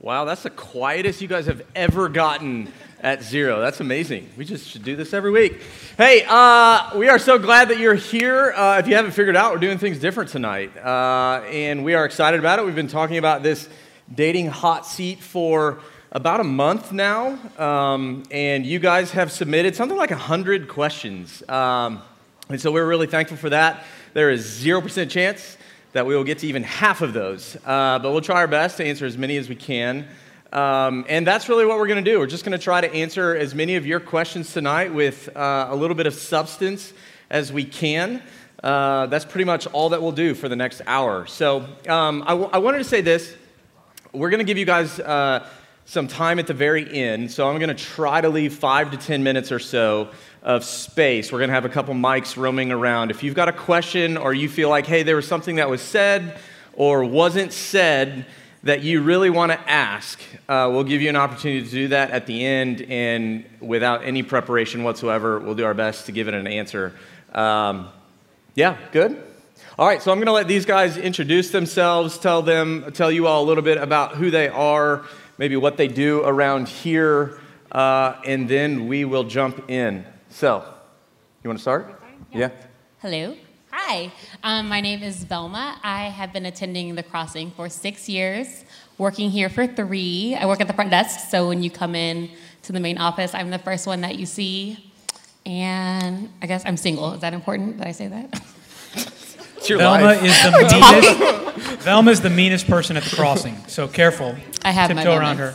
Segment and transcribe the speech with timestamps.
[0.00, 3.60] Wow, that's the quietest you guys have ever gotten at zero.
[3.60, 4.30] That's amazing.
[4.36, 5.60] We just should do this every week.
[5.96, 8.52] Hey, uh, we are so glad that you're here.
[8.52, 10.70] Uh, if you haven't figured out, we're doing things different tonight.
[10.76, 12.64] Uh, and we are excited about it.
[12.64, 13.68] We've been talking about this
[14.14, 15.80] dating hot seat for
[16.12, 17.36] about a month now.
[17.58, 21.42] Um, and you guys have submitted something like 100 questions.
[21.48, 22.02] Um,
[22.48, 23.82] and so we're really thankful for that.
[24.14, 25.56] There is 0% chance
[25.92, 27.56] that we will get to even half of those.
[27.64, 30.06] Uh, but we'll try our best to answer as many as we can.
[30.52, 32.18] Um, and that's really what we're going to do.
[32.18, 35.68] We're just going to try to answer as many of your questions tonight with uh,
[35.70, 36.92] a little bit of substance
[37.30, 38.22] as we can.
[38.62, 41.26] Uh, that's pretty much all that we'll do for the next hour.
[41.26, 43.34] So um, I, w- I wanted to say this.
[44.12, 45.46] We're going to give you guys uh,
[45.84, 47.30] some time at the very end.
[47.30, 50.10] So I'm going to try to leave five to 10 minutes or so
[50.42, 51.32] of space.
[51.32, 53.10] We're going to have a couple mics roaming around.
[53.10, 55.82] If you've got a question or you feel like, hey, there was something that was
[55.82, 56.38] said
[56.74, 58.26] or wasn't said,
[58.64, 62.10] that you really want to ask, uh, we'll give you an opportunity to do that
[62.10, 66.34] at the end, and without any preparation whatsoever, we'll do our best to give it
[66.34, 66.94] an answer.
[67.32, 67.88] Um,
[68.54, 69.22] yeah, good.
[69.78, 73.28] All right, so I'm going to let these guys introduce themselves, tell them, tell you
[73.28, 75.04] all a little bit about who they are,
[75.38, 77.38] maybe what they do around here,
[77.70, 80.04] uh, and then we will jump in.
[80.30, 80.64] So,
[81.42, 82.00] you want to start?
[82.32, 82.38] Yeah.
[82.38, 82.50] yeah.
[83.00, 83.36] Hello.
[83.70, 84.12] Hi,
[84.42, 85.78] um, my name is Velma.
[85.82, 88.64] I have been attending the crossing for six years,
[88.98, 90.36] working here for three.
[90.38, 92.30] I work at the front desk, so when you come in
[92.62, 94.92] to the main office, I'm the first one that you see.
[95.46, 97.14] And I guess I'm single.
[97.14, 98.34] Is that important that I say that?
[99.66, 100.22] Velma life.
[100.22, 100.50] is the
[101.56, 101.82] meanest.
[101.82, 104.34] Velma is the meanest person at the crossing, so careful.
[104.62, 105.54] I have my tiptoe around her.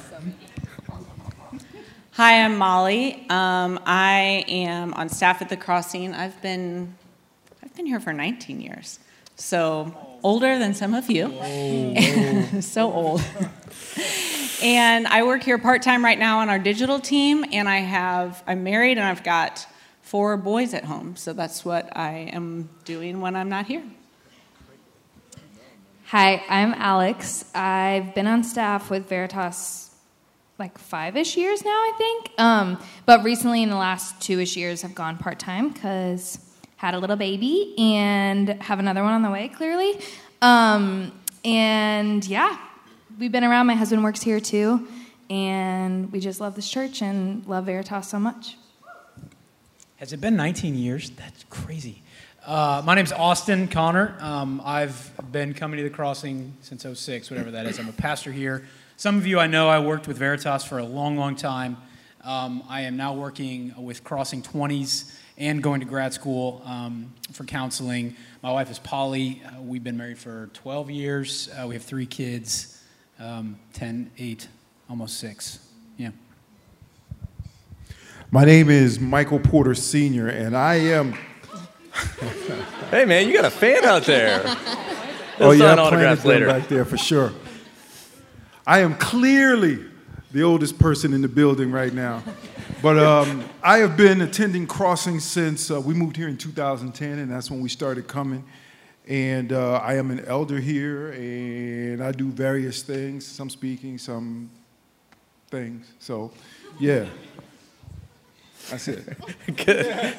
[2.16, 3.25] Hi, I'm Molly.
[3.28, 6.14] Um, I am on staff at the crossing.
[6.14, 6.95] I've been
[7.64, 9.00] I've been here for 19 years,
[9.36, 11.31] so older than some of you.
[12.61, 13.23] so old.
[14.61, 18.44] and I work here part time right now on our digital team, and I have
[18.45, 19.66] I'm married and I've got
[20.03, 23.81] four boys at home, so that's what I am doing when I'm not here.
[26.09, 27.45] Hi, I'm Alex.
[27.56, 29.82] I've been on staff with Veritas
[30.59, 32.40] like five ish years now, I think.
[32.40, 36.40] Um, but recently, in the last two ish years, I've gone part time because
[36.78, 40.00] had a little baby and have another one on the way, clearly.
[40.42, 41.12] Um,
[41.46, 42.58] and yeah,
[43.18, 43.68] we've been around.
[43.68, 44.88] My husband works here too.
[45.30, 48.58] And we just love this church and love Veritas so much.
[49.96, 51.09] Has it been 19 years?
[51.12, 52.02] That's crazy.
[52.46, 54.18] Uh, my name's Austin Connor.
[54.19, 57.80] Um, I've been coming to the crossing since 06, whatever that is.
[57.80, 58.68] I'm a pastor here.
[58.98, 61.78] Some of you I know I worked with Veritas for a long, long time.
[62.24, 67.44] Um, I am now working with Crossing 20s and going to grad school um, for
[67.44, 68.16] counseling.
[68.42, 69.42] My wife is Polly.
[69.46, 71.50] Uh, we've been married for 12 years.
[71.50, 72.81] Uh, we have three kids
[73.20, 74.48] um, 10, 8,
[74.90, 75.60] almost 6.
[75.98, 76.12] Yeah.
[78.31, 81.14] My name is Michael Porter Sr., and I am.
[82.90, 84.42] Hey, man, you got a fan out there.
[84.46, 84.86] oh,
[85.40, 86.60] They'll yeah, sign I'm autographs planted later.
[86.60, 87.31] back there for sure.
[88.66, 89.84] I am clearly
[90.31, 92.24] the oldest person in the building right now.
[92.81, 97.29] But um, I have been attending Crossing since uh, we moved here in 2010, and
[97.29, 98.44] that's when we started coming.
[99.06, 104.50] And uh, I am an elder here, and I do various things some speaking, some
[105.50, 105.91] things.
[106.00, 106.31] So,
[106.80, 107.06] yeah.
[108.69, 109.18] That's it.
[109.66, 110.16] Good.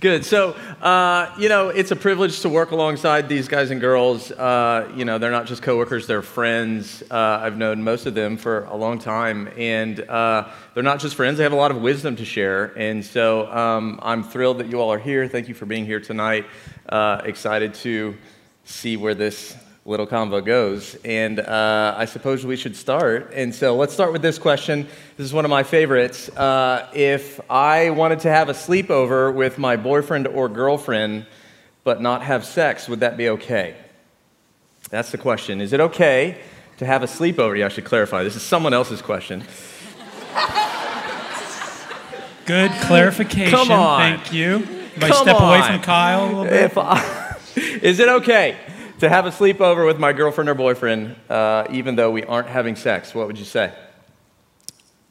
[0.00, 0.24] Good.
[0.24, 4.30] So, uh, you know, it's a privilege to work alongside these guys and girls.
[4.32, 7.02] Uh, you know, they're not just coworkers, they're friends.
[7.10, 9.48] Uh, I've known most of them for a long time.
[9.56, 12.66] And uh, they're not just friends, they have a lot of wisdom to share.
[12.76, 15.28] And so um, I'm thrilled that you all are here.
[15.28, 16.46] Thank you for being here tonight.
[16.88, 18.16] Uh, excited to
[18.64, 20.96] see where this little convo goes.
[21.04, 23.32] And uh, I suppose we should start.
[23.34, 24.86] And so let's start with this question.
[25.16, 26.28] This is one of my favorites.
[26.28, 31.26] Uh, if I wanted to have a sleepover with my boyfriend or girlfriend,
[31.84, 33.74] but not have sex, would that be okay?
[34.90, 35.60] That's the question.
[35.60, 36.38] Is it okay
[36.78, 37.58] to have a sleepover?
[37.58, 38.22] Yeah, I should clarify.
[38.22, 39.44] This is someone else's question.
[42.44, 43.50] Good clarification.
[43.50, 44.00] Come on.
[44.00, 44.56] Thank you.
[44.94, 46.64] If I step away from Kyle a little bit.
[46.64, 47.36] If I,
[47.82, 48.56] is it okay
[49.02, 52.76] to have a sleepover with my girlfriend or boyfriend, uh, even though we aren't having
[52.76, 53.12] sex?
[53.12, 53.72] What would you say?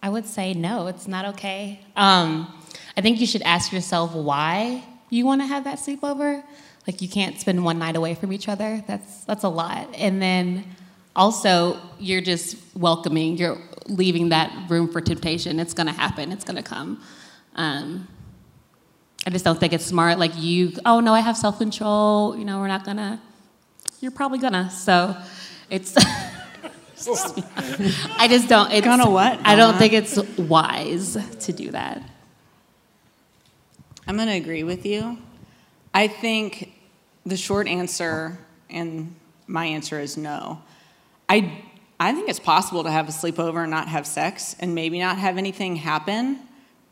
[0.02, 1.82] I would say no, it's not okay.
[1.98, 2.48] Um,
[2.96, 6.42] I think you should ask yourself why you want to have that sleepover.
[6.88, 8.82] Like you can't spend one night away from each other.
[8.88, 9.94] That's that's a lot.
[9.98, 10.64] And then
[11.14, 13.38] also you're just welcoming.
[13.38, 15.60] You're leaving that room for temptation.
[15.60, 16.32] It's going to happen.
[16.32, 17.04] It's going to come.
[17.56, 18.08] Um,
[19.28, 20.18] I just don't think it's smart.
[20.18, 22.38] Like you, oh no, I have self control.
[22.38, 23.22] You know, we're not gonna.
[24.02, 24.70] You're probably gonna.
[24.70, 25.16] So,
[25.70, 25.96] it's
[27.08, 28.72] I just don't.
[28.72, 32.04] It's, Gonna what, I don't think it's wise to do that.
[34.08, 35.18] I'm going to agree with you.
[35.94, 36.74] I think
[37.26, 38.38] the short answer,
[38.70, 39.16] and
[39.48, 40.62] my answer is no.
[41.30, 41.64] I,
[42.00, 45.18] I think it's possible to have a sleepover and not have sex and maybe not
[45.18, 46.40] have anything happen,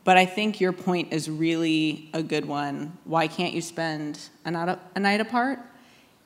[0.04, 2.96] but I think your point is really a good one.
[3.04, 5.58] Why can't you spend a night, a night apart?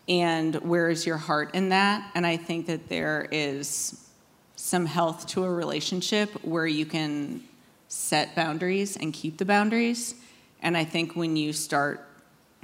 [0.09, 2.11] And where is your heart in that?
[2.15, 4.09] And I think that there is
[4.57, 7.43] some health to a relationship where you can
[7.89, 10.15] set boundaries and keep the boundaries.
[10.61, 12.07] And I think when you start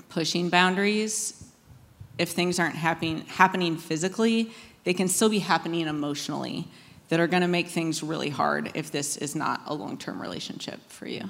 [0.08, 1.44] pushing boundaries,
[2.18, 4.52] if things aren't happening happening physically,
[4.84, 6.68] they can still be happening emotionally
[7.08, 10.80] that are going to make things really hard if this is not a long-term relationship
[10.88, 11.28] for you.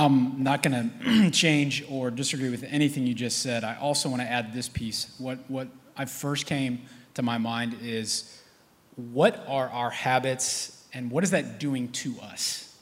[0.00, 3.64] I'm not going to change or disagree with anything you just said.
[3.64, 5.14] I also want to add this piece.
[5.18, 6.82] What, what I first came
[7.14, 8.40] to my mind is
[8.96, 12.74] what are our habits and what is that doing to us?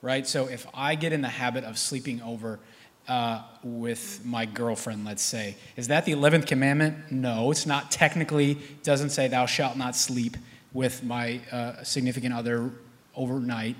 [0.00, 0.26] Right?
[0.26, 2.58] So if I get in the habit of sleeping over
[3.06, 7.12] uh, with my girlfriend, let's say, is that the 11th commandment?
[7.12, 10.38] No, it's not technically, doesn't say thou shalt not sleep
[10.72, 12.70] with my uh, significant other
[13.14, 13.76] overnight.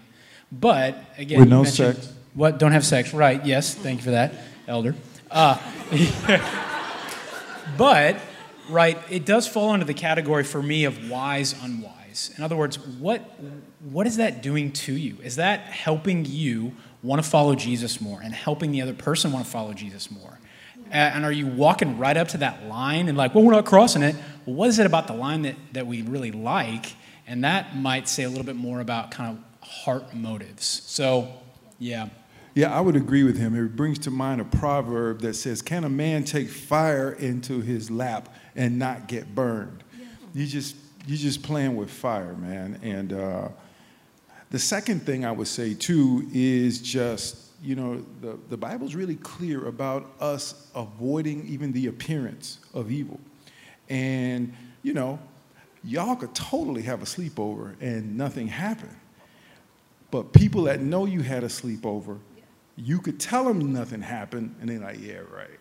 [0.53, 2.13] But again, With no sex.
[2.35, 2.59] What?
[2.59, 3.13] Don't have sex?
[3.13, 3.45] Right?
[3.45, 3.75] Yes.
[3.75, 4.35] Thank you for that,
[4.67, 4.95] Elder.
[5.31, 5.59] Uh,
[7.79, 8.17] but
[8.69, 12.33] right, it does fall under the category for me of wise, unwise.
[12.37, 13.21] In other words, what
[13.81, 15.17] what is that doing to you?
[15.23, 19.45] Is that helping you want to follow Jesus more and helping the other person want
[19.45, 20.39] to follow Jesus more?
[20.91, 24.03] And are you walking right up to that line and like, well, we're not crossing
[24.03, 24.15] it?
[24.45, 26.95] Well, what is it about the line that, that we really like?
[27.27, 30.67] And that might say a little bit more about kind of heart motives.
[30.67, 31.29] So,
[31.79, 32.11] yeah.
[32.55, 33.55] Yeah, I would agree with him.
[33.55, 37.91] It brings to mind a proverb that says, Can a man take fire into his
[37.91, 39.83] lap and not get burned?
[40.35, 40.77] You just
[41.07, 42.79] you just playing with fire, man.
[42.83, 43.49] And uh,
[44.51, 49.17] the second thing I would say too is just, you know, the, the Bible's really
[49.17, 53.19] clear about us avoiding even the appearance of evil.
[53.89, 55.19] And, you know,
[55.83, 58.97] y'all could totally have a sleepover and nothing happened.
[60.11, 62.19] But people that know you had a sleepover,
[62.77, 65.59] you could tell them nothing happened, and they're like, yeah, right.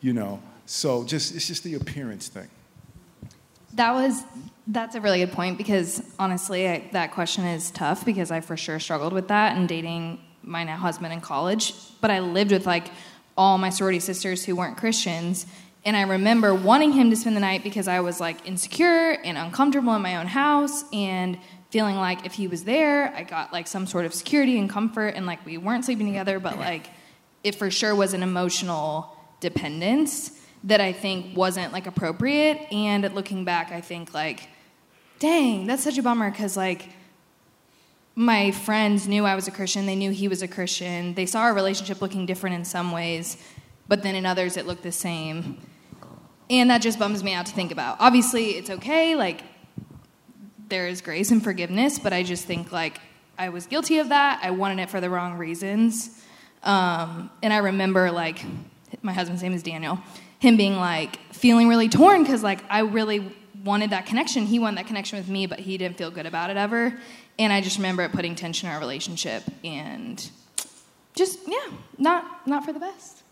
[0.00, 2.48] You know, so just it's just the appearance thing.
[3.74, 4.22] That was
[4.66, 8.56] that's a really good point because honestly, I, that question is tough because I for
[8.56, 11.74] sure struggled with that and dating my now husband in college.
[12.00, 12.88] But I lived with like
[13.36, 15.46] all my sorority sisters who weren't Christians,
[15.84, 19.38] and I remember wanting him to spend the night because I was like insecure and
[19.38, 21.38] uncomfortable in my own house and
[21.70, 25.08] feeling like if he was there, I got like some sort of security and comfort,
[25.08, 26.88] and like we weren't sleeping together, but like
[27.44, 30.32] it for sure was an emotional dependence
[30.64, 32.72] that I think wasn't like appropriate.
[32.72, 34.48] And looking back, I think like,
[35.18, 36.88] dang, that's such a bummer because like
[38.14, 39.86] my friends knew I was a Christian.
[39.86, 41.14] They knew he was a Christian.
[41.14, 43.36] They saw our relationship looking different in some ways,
[43.86, 45.58] but then in others it looked the same.
[46.50, 47.98] And that just bums me out to think about.
[48.00, 49.14] Obviously, it's okay.
[49.14, 49.42] Like,
[50.68, 53.00] there is grace and forgiveness, but I just think like
[53.38, 54.40] I was guilty of that.
[54.42, 56.22] I wanted it for the wrong reasons.
[56.62, 58.44] Um, and I remember like
[59.02, 59.98] my husband's name is Daniel,
[60.38, 63.34] him being like feeling really torn because like I really
[63.64, 64.46] wanted that connection.
[64.46, 66.98] He wanted that connection with me, but he didn't feel good about it ever.
[67.38, 70.30] And I just remember it putting tension in our relationship and
[71.14, 73.22] just yeah, not not for the best.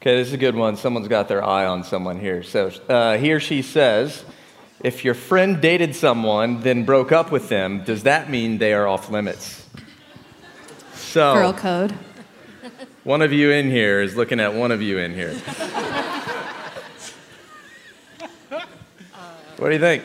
[0.00, 0.76] Okay, this is a good one.
[0.76, 2.42] Someone's got their eye on someone here.
[2.42, 4.24] So uh, he or she says,
[4.82, 8.88] if your friend dated someone, then broke up with them, does that mean they are
[8.88, 9.66] off limits?
[10.94, 11.92] So, Girl code.
[13.04, 15.34] one of you in here is looking at one of you in here.
[19.58, 20.04] what do you think?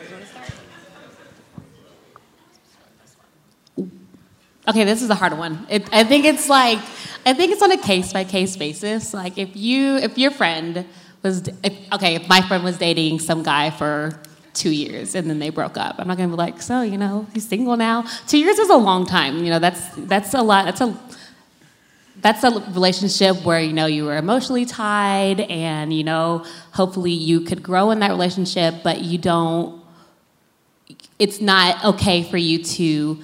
[4.68, 5.64] Okay, this is a hard one.
[5.70, 6.80] It, I think it's like,
[7.24, 9.14] I think it's on a case by case basis.
[9.14, 10.84] Like if you, if your friend
[11.22, 14.20] was, if, okay, if my friend was dating some guy for
[14.56, 17.26] two years and then they broke up, I'm not gonna be like, so you know,
[17.32, 18.04] he's single now.
[18.26, 19.44] Two years is a long time.
[19.44, 20.64] You know, that's that's a lot.
[20.64, 20.98] That's a
[22.20, 27.40] that's a relationship where you know you were emotionally tied and you know hopefully you
[27.40, 29.80] could grow in that relationship but you don't
[31.18, 33.18] it's not okay for you to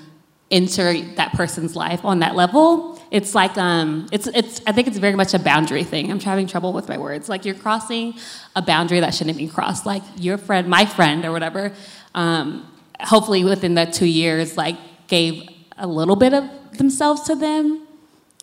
[0.51, 4.99] enter that person's life on that level it's like um it's it's i think it's
[4.99, 8.14] very much a boundary thing i'm having trouble with my words like you're crossing
[8.57, 11.73] a boundary that shouldn't be crossed like your friend my friend or whatever
[12.14, 12.66] um
[13.00, 14.76] hopefully within that two years like
[15.09, 16.45] gave a little bit of
[16.78, 17.87] themselves to them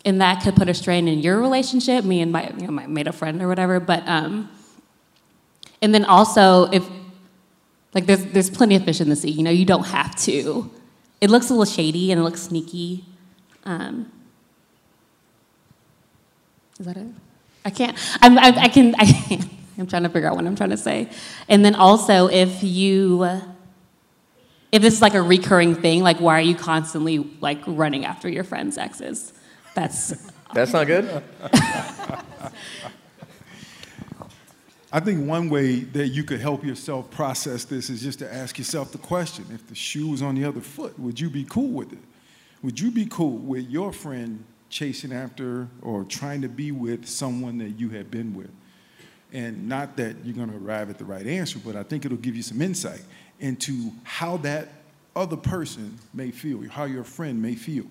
[0.06, 2.88] and that could put a strain in your relationship me and my you know my
[2.88, 4.50] made a friend or whatever but um
[5.82, 6.88] and then also if
[7.94, 9.32] Like there's there's plenty of fish in the sea.
[9.32, 10.70] You know, you don't have to.
[11.22, 13.04] It looks a little shady and it looks sneaky.
[13.66, 14.12] Um,
[16.80, 17.08] is that it?
[17.66, 17.98] I can't.
[18.22, 18.96] I'm, I, I can.
[18.98, 21.10] I, I'm trying to figure out what I'm trying to say.
[21.48, 23.42] And then also, if you, uh,
[24.72, 28.28] if this is like a recurring thing, like why are you constantly like running after
[28.28, 29.34] your friends' exes?
[29.74, 31.24] That's That's not good?
[34.92, 38.58] I think one way that you could help yourself process this is just to ask
[38.58, 41.70] yourself the question if the shoe was on the other foot, would you be cool
[41.70, 42.00] with it?
[42.64, 47.58] Would you be cool with your friend chasing after or trying to be with someone
[47.60, 48.52] that you have been with?
[49.32, 52.18] And not that you're going to arrive at the right answer, but I think it'll
[52.18, 53.02] give you some insight
[53.40, 54.70] into how that
[55.16, 57.86] other person may feel, how your friend may feel.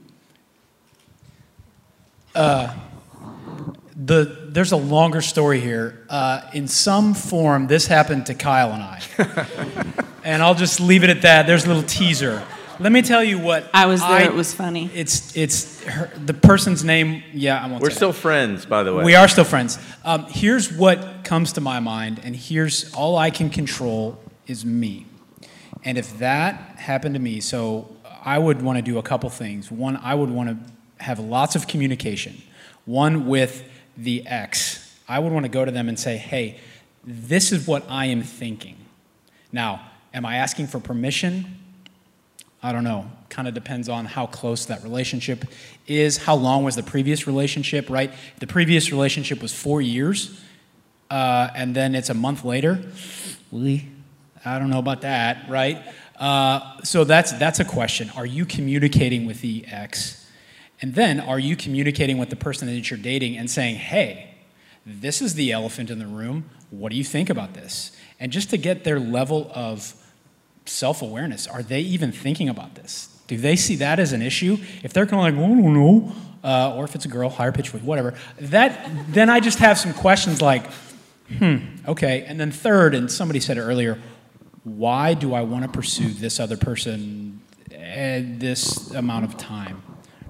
[3.96, 6.04] The, there's a longer story here.
[6.08, 9.02] Uh, in some form, this happened to Kyle and I.
[10.24, 11.46] and I'll just leave it at that.
[11.46, 12.44] There's a little teaser.
[12.80, 13.68] Let me tell you what.
[13.74, 14.88] I was there, it was funny.
[14.94, 17.24] It's, it's her, the person's name.
[17.32, 17.96] Yeah, I won't We're say it.
[17.96, 19.02] still friends, by the way.
[19.02, 19.78] We are still friends.
[20.04, 25.06] Um, here's what comes to my mind, and here's all I can control is me.
[25.84, 29.72] And if that happened to me, so I would want to do a couple things.
[29.72, 32.40] One, I would want to have lots of communication.
[32.84, 34.98] One with the ex.
[35.08, 36.60] I would want to go to them and say, hey,
[37.04, 38.76] this is what I am thinking.
[39.50, 41.58] Now, am I asking for permission?
[42.62, 43.10] I don't know.
[43.28, 45.44] Kind of depends on how close that relationship
[45.86, 46.16] is.
[46.16, 48.12] How long was the previous relationship, right?
[48.40, 50.40] The previous relationship was four years,
[51.10, 52.82] uh, and then it's a month later.
[53.52, 55.82] I don't know about that, right?
[56.18, 58.10] Uh, so that's that's a question.
[58.16, 60.26] Are you communicating with the ex,
[60.82, 64.34] and then are you communicating with the person that you're dating and saying, "Hey,
[64.84, 66.50] this is the elephant in the room.
[66.70, 69.94] What do you think about this?" And just to get their level of
[70.68, 71.46] self awareness.
[71.46, 73.08] Are they even thinking about this?
[73.26, 74.56] Do they see that as an issue?
[74.82, 77.52] If they're kind of like, oh, no, no, uh, or if it's a girl, higher
[77.52, 80.64] pitch whatever, that, then I just have some questions like,
[81.36, 82.24] hmm, okay.
[82.26, 83.98] And then third, and somebody said it earlier,
[84.64, 87.40] why do I want to pursue this other person
[87.72, 89.82] at this amount of time?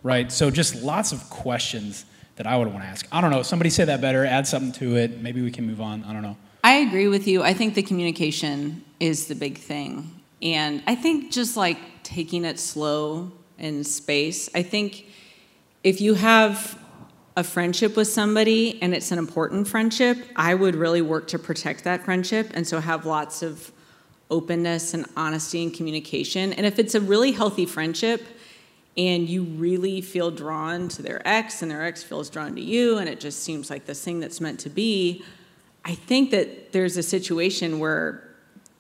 [0.03, 0.31] Right?
[0.33, 2.05] So just lots of questions
[2.37, 3.07] that I would want to ask.
[3.11, 3.43] I don't know.
[3.43, 5.21] Somebody say that better, add something to it.
[5.21, 6.05] Maybe we can move on.
[6.05, 6.37] I don't know.
[6.63, 7.43] I agree with you.
[7.43, 10.18] I think the communication is the big thing.
[10.43, 15.07] And I think just like taking it slow in space, I think
[15.83, 16.79] if you have
[17.37, 21.85] a friendship with somebody and it's an important friendship, I would really work to protect
[21.85, 23.73] that friendship and so have lots of
[24.31, 26.53] openness and honesty and communication.
[26.53, 28.27] And if it's a really healthy friendship
[28.97, 32.99] and you really feel drawn to their ex and their ex feels drawn to you
[32.99, 35.25] and it just seems like this thing that's meant to be,
[35.85, 38.28] I think that there's a situation where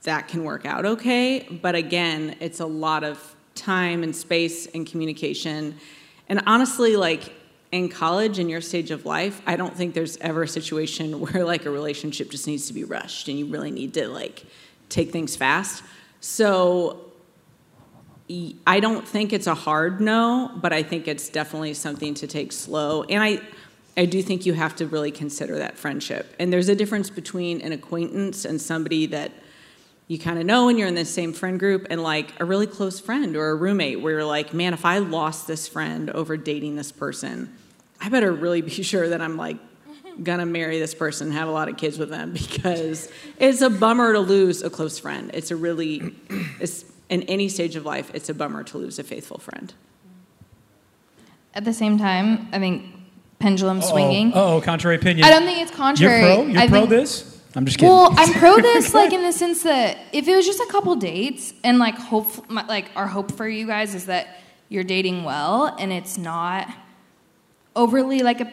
[0.09, 1.47] that can work out okay.
[1.63, 5.77] But again, it's a lot of time and space and communication.
[6.31, 7.35] And honestly, like
[7.73, 11.45] in college, in your stage of life, I don't think there's ever a situation where
[11.45, 14.45] like a relationship just needs to be rushed and you really need to like
[14.89, 15.83] take things fast.
[16.21, 17.05] So
[18.67, 22.53] I don't think it's a hard no, but I think it's definitely something to take
[22.53, 23.03] slow.
[23.05, 23.41] And I,
[23.95, 26.35] I do think you have to really consider that friendship.
[26.39, 29.33] And there's a difference between an acquaintance and somebody that
[30.09, 32.67] you kind of know and you're in the same friend group and like a really
[32.67, 36.39] close friend or a roommate where you're like, man, if I lost this friend over
[36.39, 37.55] dating this person,
[38.01, 39.59] I better really be sure that I'm like
[40.23, 44.15] gonna marry this person, have a lot of kids with them because it's a bummer
[44.15, 45.31] to lose a close friend.
[45.35, 46.15] It's a really,
[46.61, 49.75] it's in any stage of life, it's a bummer to lose a faithful friend.
[51.55, 52.85] At the same time, I think
[53.39, 54.33] pendulum swinging.
[54.35, 55.27] Oh, contrary opinion.
[55.27, 56.21] I don't think it's contrary.
[56.21, 56.45] You're contrary.
[56.45, 56.53] pro?
[56.53, 57.38] You're I pro think, this?
[57.59, 57.93] I'm just kidding.
[57.93, 60.95] Well, I'm pro this, like in the sense that if it was just a couple
[60.95, 64.39] dates, and like hope, my, like our hope for you guys is that
[64.69, 66.73] you're dating well, and it's not
[67.75, 68.53] overly like a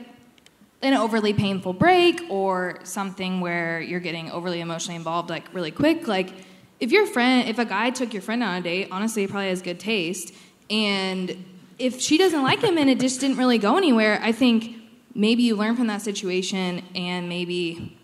[0.82, 6.08] an overly painful break or something where you're getting overly emotionally involved like really quick.
[6.08, 6.34] Like
[6.80, 9.50] if your friend, if a guy took your friend on a date, honestly, he probably
[9.50, 10.34] has good taste,
[10.72, 11.46] and
[11.78, 14.78] if she doesn't like him and it just didn't really go anywhere, I think
[15.14, 17.96] maybe you learn from that situation and maybe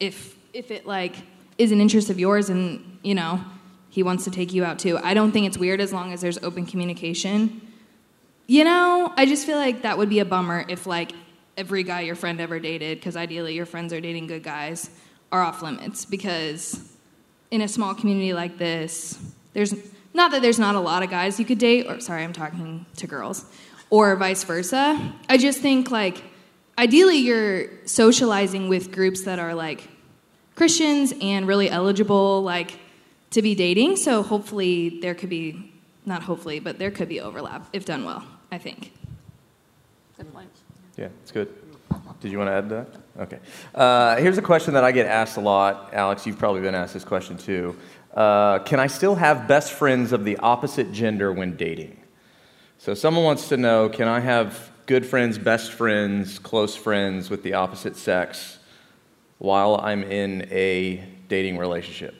[0.00, 1.16] if if it like
[1.58, 3.44] is an interest of yours and you know
[3.90, 4.98] he wants to take you out too.
[5.02, 7.60] I don't think it's weird as long as there's open communication.
[8.46, 11.12] You know i just feel like that would be a bummer if like
[11.56, 14.90] every guy your friend ever dated because ideally your friends are dating good guys
[15.32, 16.04] are off limits.
[16.04, 16.92] Because
[17.50, 19.18] in a small community like this
[19.52, 19.74] there's
[20.12, 22.84] not that there's not a lot of guys you could date or sorry i'm talking
[22.96, 23.46] to girls
[23.90, 25.12] or vice versa.
[25.28, 26.22] I just think like
[26.76, 29.88] ideally you're socializing with groups that are like
[30.54, 32.78] Christians and really eligible like
[33.30, 33.96] to be dating.
[33.96, 35.72] So hopefully there could be,
[36.06, 38.92] not hopefully, but there could be overlap if done well, I think.
[40.16, 40.50] Good point.
[40.96, 41.52] Yeah, it's good.
[42.20, 42.88] Did you want to add that?
[43.18, 43.38] Okay.
[43.74, 45.92] Uh, here's a question that I get asked a lot.
[45.92, 47.76] Alex, you've probably been asked this question too.
[48.14, 52.00] Uh, can I still have best friends of the opposite gender when dating?
[52.78, 57.42] So, someone wants to know can I have good friends, best friends, close friends with
[57.42, 58.53] the opposite sex
[59.44, 62.14] while I'm in a dating relationship?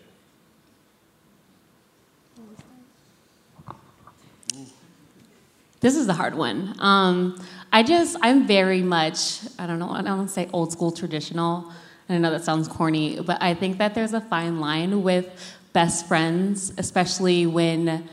[5.81, 6.75] This is the hard one.
[6.79, 10.71] Um, I just, I'm very much, I don't know, I don't want to say old
[10.71, 11.73] school traditional.
[12.11, 15.27] I know that sounds corny, but I think that there's a fine line with
[15.73, 18.07] best friends, especially when,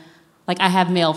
[0.48, 1.16] like, I have male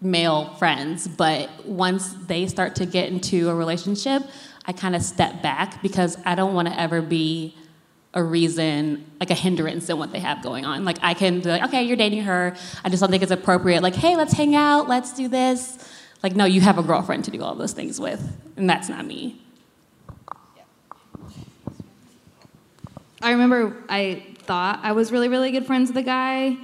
[0.00, 4.22] male friends, but once they start to get into a relationship,
[4.68, 7.56] I kind of step back because I don't want to ever be
[8.12, 10.84] a reason, like a hindrance in what they have going on.
[10.84, 12.54] Like I can be like, okay, you're dating her.
[12.84, 13.82] I just don't think it's appropriate.
[13.82, 15.78] Like, hey, let's hang out, let's do this.
[16.22, 18.20] Like, no, you have a girlfriend to do all those things with,
[18.56, 19.40] and that's not me.
[23.22, 26.58] I remember I thought I was really, really good friends with a guy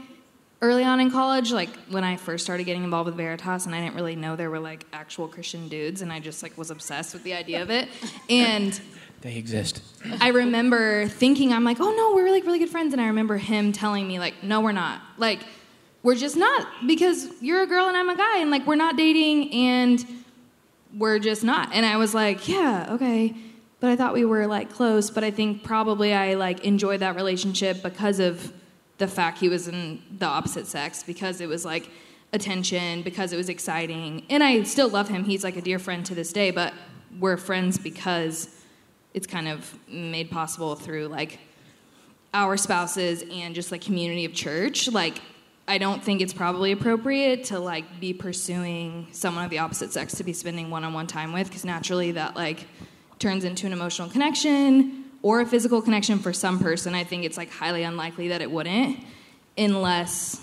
[0.65, 3.81] early on in college, like when I first started getting involved with Veritas, and I
[3.81, 7.13] didn't really know there were like actual Christian dudes, and I just like was obsessed
[7.15, 7.89] with the idea of it.
[8.29, 8.79] And
[9.25, 9.81] They exist.
[10.21, 13.39] I remember thinking, I'm like, oh no, we're like really good friends, and I remember
[13.39, 15.01] him telling me like, no, we're not.
[15.17, 15.41] Like,
[16.03, 18.99] we're just not because you're a girl and I'm a guy, and like we're not
[18.99, 20.05] dating, and
[20.95, 21.71] we're just not.
[21.73, 23.35] And I was like, yeah, okay.
[23.81, 27.17] But I thought we were like close, but I think probably I like enjoyed that
[27.17, 28.53] relationship because of
[28.99, 31.89] the fact he was in the opposite sex because it was like
[32.33, 34.25] attention, because it was exciting.
[34.31, 35.25] And I still love him.
[35.25, 36.75] He's like a dear friend to this day, but
[37.19, 38.49] we're friends because
[39.15, 41.39] it's kind of made possible through like
[42.33, 44.91] our spouses and just like community of church.
[44.91, 45.21] Like
[45.67, 50.17] I don't think it's probably appropriate to like be pursuing someone of the opposite sex
[50.17, 52.67] to be spending one-on-one time with because naturally that like
[53.19, 57.39] turns into an emotional connection or a physical connection for some person, I think it's
[57.39, 58.99] like highly unlikely that it wouldn't,
[59.57, 60.39] unless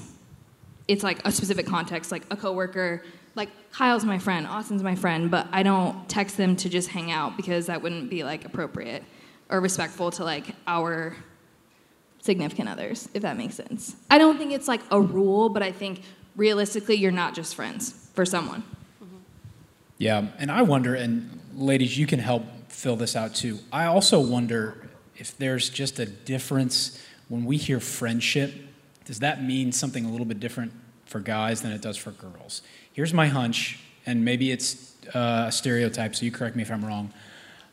[0.87, 3.03] it's like a specific context, like a coworker.
[3.35, 7.11] Like Kyle's my friend, Austin's my friend, but I don't text them to just hang
[7.11, 9.03] out because that wouldn't be like appropriate
[9.49, 11.15] or respectful to like our
[12.21, 13.95] significant others, if that makes sense.
[14.09, 16.01] I don't think it's like a rule, but I think
[16.35, 18.63] realistically, you're not just friends for someone.
[19.03, 19.17] Mm-hmm.
[19.99, 23.59] Yeah, and I wonder, and ladies, you can help fill this out too.
[23.71, 28.53] I also wonder if there's just a difference when we hear friendship.
[29.05, 30.71] Does that mean something a little bit different
[31.05, 32.61] for guys than it does for girls?
[32.93, 36.83] Here's my hunch, and maybe it's uh, a stereotype, so you correct me if I'm
[36.83, 37.13] wrong.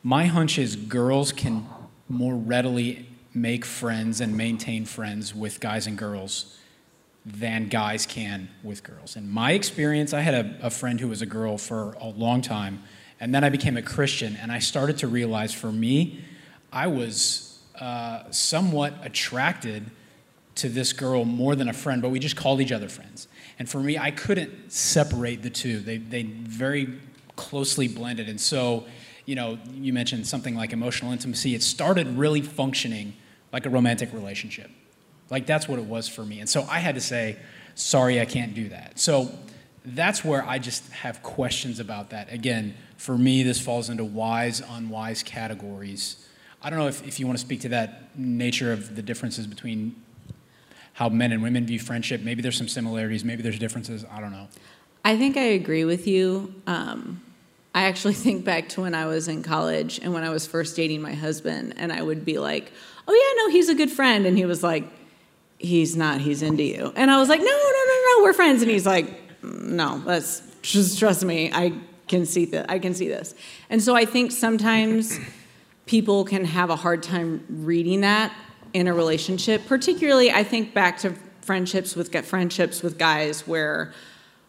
[0.03, 1.67] My hunch is girls can
[2.07, 6.57] more readily make friends and maintain friends with guys and girls
[7.25, 9.15] than guys can with girls.
[9.15, 12.41] In my experience, I had a, a friend who was a girl for a long
[12.41, 12.83] time
[13.19, 16.23] and then I became a Christian, and I started to realize for me,
[16.71, 19.89] I was uh, somewhat attracted
[20.55, 23.27] to this girl more than a friend, but we just called each other friends.
[23.57, 25.79] And for me, I couldn't separate the two.
[25.79, 26.99] They, they very
[27.35, 28.29] closely blended.
[28.29, 28.85] And so,
[29.25, 31.55] you know, you mentioned something like emotional intimacy.
[31.55, 33.13] It started really functioning
[33.51, 34.69] like a romantic relationship.
[35.29, 36.39] Like that's what it was for me.
[36.39, 37.37] And so I had to say,
[37.75, 38.99] sorry, I can't do that.
[38.99, 39.31] So
[39.85, 42.31] that's where I just have questions about that.
[42.31, 46.27] Again, for me, this falls into wise, unwise categories.
[46.61, 49.47] I don't know if, if you want to speak to that nature of the differences
[49.47, 49.95] between
[50.91, 52.19] how men and women view friendship.
[52.21, 54.03] Maybe there's some similarities, maybe there's differences.
[54.11, 54.49] I don't know.
[55.05, 56.53] I think I agree with you.
[56.67, 57.21] Um,
[57.73, 60.75] I actually think back to when I was in college and when I was first
[60.75, 62.73] dating my husband, and I would be like,
[63.07, 64.25] oh, yeah, no, he's a good friend.
[64.25, 64.83] And he was like,
[65.57, 66.91] he's not, he's into you.
[66.97, 68.61] And I was like, no, no, no, no, we're friends.
[68.61, 71.49] And he's like, no, that's just trust me.
[71.53, 71.71] I
[72.09, 72.69] can see that.
[72.69, 73.33] I can see this.
[73.69, 75.17] And so I think sometimes
[75.85, 78.35] people can have a hard time reading that
[78.73, 79.65] in a relationship.
[79.65, 83.93] Particularly, I think back to friendships with friendships with guys where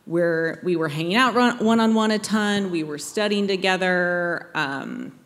[0.06, 4.50] where we were hanging out one on one a ton, we were studying together.
[4.54, 5.16] Um,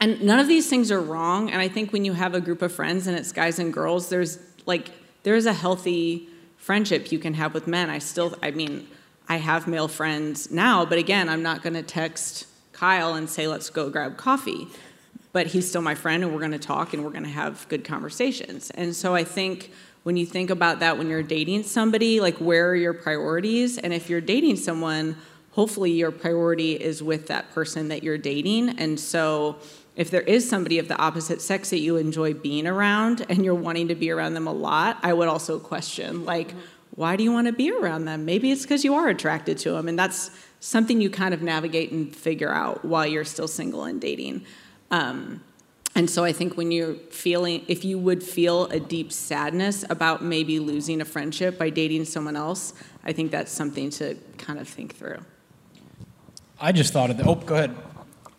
[0.00, 1.50] and none of these things are wrong.
[1.50, 4.10] And I think when you have a group of friends and it's guys and girls,
[4.10, 4.90] there's like
[5.24, 7.90] there's a healthy friendship you can have with men.
[7.90, 8.86] I still, I mean,
[9.28, 13.46] I have male friends now, but again, I'm not going to text Kyle and say,
[13.46, 14.68] let's go grab coffee.
[15.32, 17.68] But he's still my friend, and we're going to talk and we're going to have
[17.68, 18.70] good conversations.
[18.70, 19.70] And so I think
[20.02, 23.76] when you think about that when you're dating somebody, like where are your priorities?
[23.76, 25.16] And if you're dating someone,
[25.50, 28.70] hopefully your priority is with that person that you're dating.
[28.78, 29.56] And so
[29.96, 33.54] if there is somebody of the opposite sex that you enjoy being around and you're
[33.54, 36.54] wanting to be around them a lot, I would also question, like,
[36.98, 38.24] why do you want to be around them?
[38.24, 39.86] Maybe it's because you are attracted to them.
[39.86, 44.00] And that's something you kind of navigate and figure out while you're still single and
[44.00, 44.44] dating.
[44.90, 45.40] Um,
[45.94, 50.24] and so I think when you're feeling, if you would feel a deep sadness about
[50.24, 54.66] maybe losing a friendship by dating someone else, I think that's something to kind of
[54.66, 55.18] think through.
[56.60, 57.24] I just thought of the.
[57.28, 57.76] Oh, go ahead.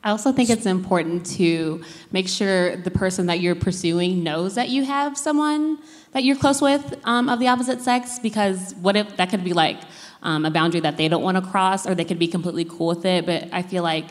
[0.04, 4.70] I also think it's important to make sure the person that you're pursuing knows that
[4.70, 5.80] you have someone
[6.14, 9.54] that you're close with um, of the opposite sex, because what if that could be
[9.54, 9.80] like
[10.22, 12.88] um, a boundary that they don't want to cross, or they could be completely cool
[12.88, 13.26] with it.
[13.26, 14.06] But I feel like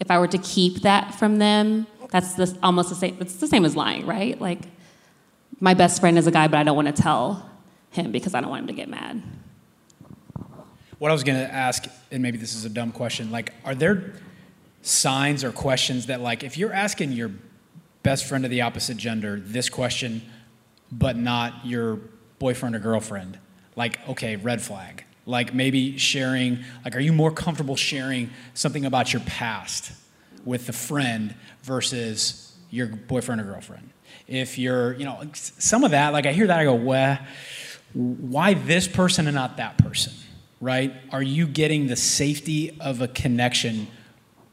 [0.00, 3.16] if I were to keep that from them, that's the, almost the same.
[3.20, 4.40] It's the same as lying, right?
[4.40, 4.60] Like,
[5.60, 7.50] my best friend is a guy, but I don't want to tell
[7.90, 9.22] him because I don't want him to get mad.
[10.98, 13.74] What I was going to ask, and maybe this is a dumb question, like, are
[13.74, 14.14] there
[14.86, 17.30] signs or questions that, like, if you're asking your
[18.02, 20.22] best friend of the opposite gender this question,
[20.92, 21.98] but not your
[22.38, 23.38] boyfriend or girlfriend,
[23.74, 25.04] like, okay, red flag.
[25.26, 29.92] Like, maybe sharing, like, are you more comfortable sharing something about your past
[30.44, 33.90] with the friend versus your boyfriend or girlfriend?
[34.28, 37.18] If you're, you know, some of that, like, I hear that, I go, well,
[37.92, 40.12] why this person and not that person?
[40.60, 40.94] right?
[41.12, 43.88] Are you getting the safety of a connection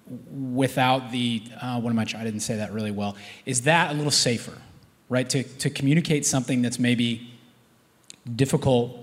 [0.08, 2.22] without the, uh, what am I trying?
[2.22, 3.16] I didn't say that really well.
[3.46, 4.58] Is that a little safer,
[5.10, 5.30] right?
[5.30, 7.32] To, to communicate something that's maybe
[8.36, 9.00] difficult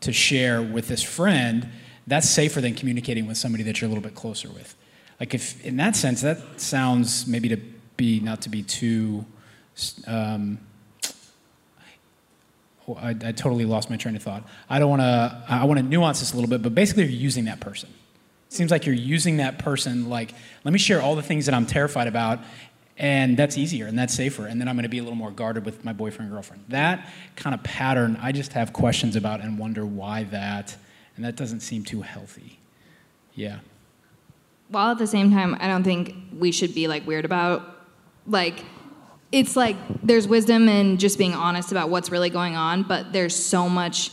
[0.00, 1.68] to share with this friend,
[2.06, 4.74] that's safer than communicating with somebody that you're a little bit closer with.
[5.20, 7.56] Like, if in that sense, that sounds maybe to
[7.96, 9.24] be, not to be too,
[10.06, 10.58] um,
[12.96, 14.42] I, I, totally lost my train of thought.
[14.68, 15.44] I don't want to.
[15.48, 17.88] I want to nuance this a little bit, but basically, you're using that person.
[18.52, 20.10] Seems like you're using that person.
[20.10, 22.38] Like, let me share all the things that I'm terrified about,
[22.98, 24.44] and that's easier and that's safer.
[24.44, 26.64] And then I'm going to be a little more guarded with my boyfriend girlfriend.
[26.68, 30.76] That kind of pattern, I just have questions about and wonder why that,
[31.16, 32.58] and that doesn't seem too healthy.
[33.34, 33.60] Yeah.
[34.68, 37.86] While at the same time, I don't think we should be like weird about
[38.26, 38.66] like
[39.32, 43.34] it's like there's wisdom in just being honest about what's really going on, but there's
[43.34, 44.10] so much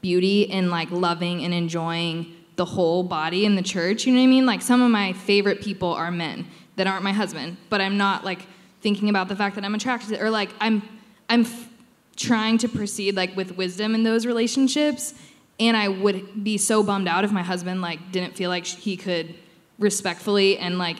[0.00, 4.06] beauty in like loving and enjoying the whole body in the church.
[4.06, 4.46] You know what I mean?
[4.46, 8.24] Like some of my favorite people are men that aren't my husband, but I'm not
[8.24, 8.46] like
[8.80, 10.82] thinking about the fact that I'm attracted to, or like I'm
[11.28, 11.68] I'm f-
[12.16, 15.14] trying to proceed like with wisdom in those relationships.
[15.60, 18.96] And I would be so bummed out if my husband like didn't feel like he
[18.96, 19.34] could
[19.78, 20.98] respectfully and like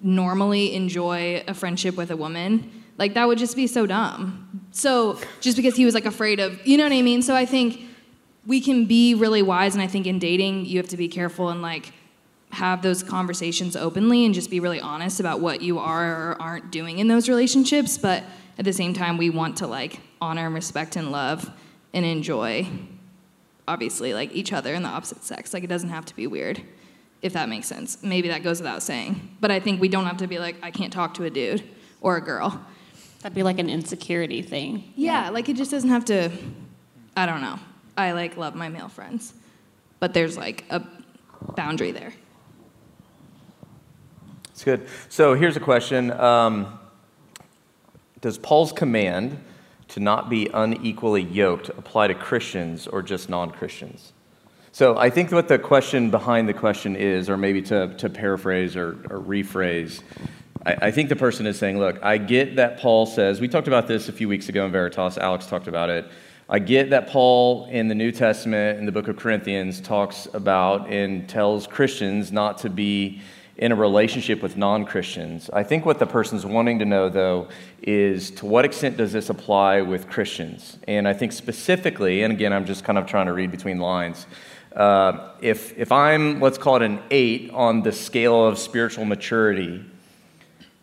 [0.00, 2.84] normally enjoy a friendship with a woman.
[2.98, 4.66] Like that would just be so dumb.
[4.70, 7.22] So just because he was like afraid of, you know what I mean?
[7.22, 7.80] So I think
[8.46, 11.48] we can be really wise and I think in dating you have to be careful
[11.48, 11.92] and like
[12.50, 16.70] have those conversations openly and just be really honest about what you are or aren't
[16.70, 18.24] doing in those relationships, but
[18.58, 21.50] at the same time we want to like honor and respect and love
[21.94, 22.68] and enjoy
[23.66, 25.54] obviously like each other and the opposite sex.
[25.54, 26.62] Like it doesn't have to be weird
[27.22, 28.02] if that makes sense.
[28.02, 29.36] Maybe that goes without saying.
[29.40, 31.62] But I think we don't have to be like, I can't talk to a dude
[32.00, 32.60] or a girl.
[33.22, 34.92] That'd be like an insecurity thing.
[34.96, 36.30] Yeah, like it just doesn't have to,
[37.16, 37.58] I don't know.
[37.96, 39.34] I like love my male friends,
[40.00, 40.82] but there's like a
[41.56, 42.12] boundary there.
[44.50, 44.86] It's good.
[45.08, 46.78] So here's a question um,
[48.20, 49.38] Does Paul's command
[49.88, 54.12] to not be unequally yoked apply to Christians or just non Christians?
[54.74, 58.74] So I think what the question behind the question is, or maybe to, to paraphrase
[58.74, 60.00] or, or rephrase,
[60.64, 63.68] I, I, think the person is saying, look, I get that Paul says, we talked
[63.68, 66.06] about this a few weeks ago in Veritas, Alex talked about it.
[66.48, 70.90] I get that Paul in the New Testament, in the book of Corinthians, talks about
[70.90, 73.22] and tells Christians not to be
[73.56, 75.48] in a relationship with non Christians.
[75.52, 77.48] I think what the person's wanting to know, though,
[77.80, 80.78] is to what extent does this apply with Christians?
[80.88, 84.26] And I think specifically, and again, I'm just kind of trying to read between lines.
[84.74, 89.84] Uh, if, if I'm, let's call it an eight on the scale of spiritual maturity,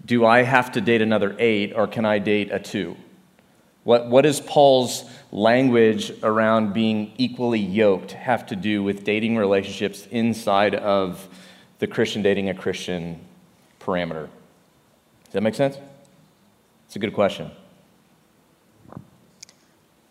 [0.06, 2.95] do I have to date another eight or can I date a two?
[3.84, 10.08] What, what does Paul's language around being equally yoked have to do with dating relationships
[10.12, 11.28] inside of
[11.80, 13.20] the Christian dating a Christian
[13.80, 14.28] parameter?
[15.26, 15.78] Does that make sense?
[16.88, 17.52] It's a good question.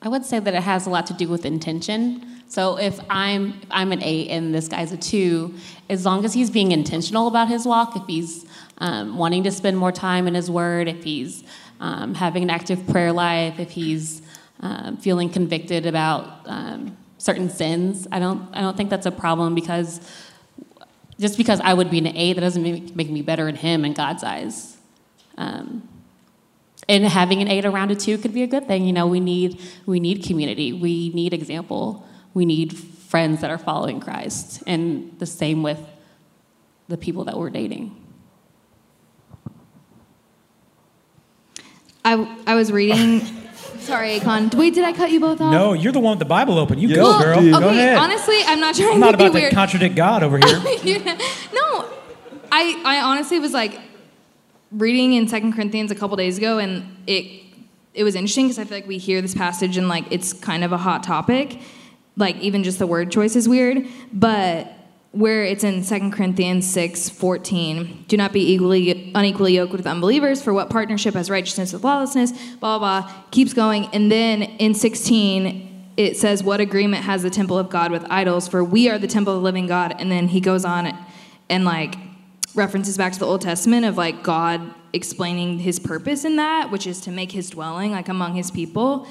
[0.01, 2.43] I would say that it has a lot to do with intention.
[2.47, 5.55] So if I'm if I'm an eight and this guy's a two,
[5.91, 8.47] as long as he's being intentional about his walk, if he's
[8.79, 11.43] um, wanting to spend more time in his word, if he's
[11.81, 14.23] um, having an active prayer life, if he's
[14.61, 19.55] um, feeling convicted about um, certain sins, I don't I don't think that's a problem
[19.55, 20.01] because
[21.21, 23.85] just because I would be an eight, that doesn't make, make me better in him
[23.85, 24.77] in God's eyes.
[25.37, 25.88] Um,
[26.88, 28.85] and having an eight around it too could be a good thing.
[28.85, 33.59] You know, we need we need community, we need example, we need friends that are
[33.59, 35.81] following Christ, and the same with
[36.88, 37.95] the people that we're dating.
[42.05, 43.21] I, I was reading.
[43.81, 44.55] sorry, Akon.
[44.55, 45.53] Wait, did I cut you both off?
[45.53, 46.79] No, you're the one with the Bible open.
[46.79, 47.41] You Yes, go, you girl.
[47.41, 47.53] did.
[47.53, 47.99] Go okay, ahead.
[47.99, 49.53] honestly, I'm not trying I'm not to be about to weird.
[49.55, 50.59] contradict God over here.
[51.55, 51.89] no,
[52.51, 53.79] I, I honestly was like
[54.73, 57.43] reading in Second Corinthians a couple days ago, and it
[57.95, 60.63] it was interesting because I feel like we hear this passage and like it's kind
[60.65, 61.59] of a hot topic,
[62.17, 64.73] like even just the word choice is weird, but
[65.12, 70.42] where it's in Second Corinthians 6, 14, do not be equally unequally yoked with unbelievers,
[70.42, 73.87] for what partnership has righteousness with lawlessness, blah, blah, blah, keeps going.
[73.87, 78.47] And then in 16, it says, What agreement has the temple of God with idols?
[78.49, 79.97] For we are the temple of the living God.
[79.99, 80.97] And then he goes on
[81.49, 81.97] and like
[82.55, 84.61] references back to the Old Testament of like God
[84.92, 89.07] explaining his purpose in that, which is to make his dwelling like among his people.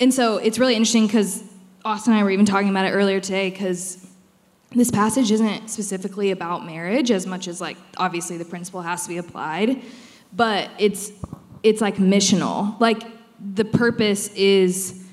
[0.00, 1.44] And so it's really interesting because
[1.84, 4.01] Austin and I were even talking about it earlier today because
[4.74, 9.08] this passage isn't specifically about marriage as much as like obviously the principle has to
[9.08, 9.82] be applied,
[10.32, 11.12] but it's
[11.62, 12.78] it's like missional.
[12.80, 13.02] Like
[13.54, 15.04] the purpose is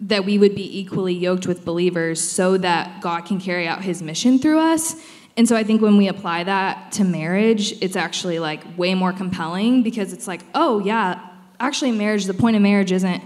[0.00, 4.02] that we would be equally yoked with believers so that God can carry out his
[4.02, 4.96] mission through us.
[5.36, 9.12] And so I think when we apply that to marriage, it's actually like way more
[9.12, 11.20] compelling because it's like, oh yeah,
[11.58, 13.22] actually marriage, the point of marriage isn't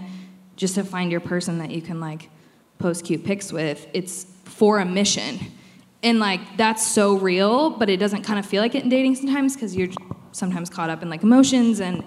[0.55, 2.29] just to find your person that you can like
[2.79, 3.87] post cute pics with.
[3.93, 4.25] It's
[4.59, 5.39] for a mission.
[6.03, 9.15] And like that's so real, but it doesn't kind of feel like it in dating
[9.15, 9.89] sometimes because you're
[10.31, 12.03] sometimes caught up in like emotions and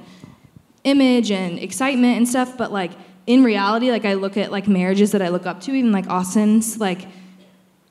[0.85, 2.91] image and excitement and stuff but like
[3.27, 6.09] in reality like i look at like marriages that i look up to even like
[6.09, 7.07] austin's like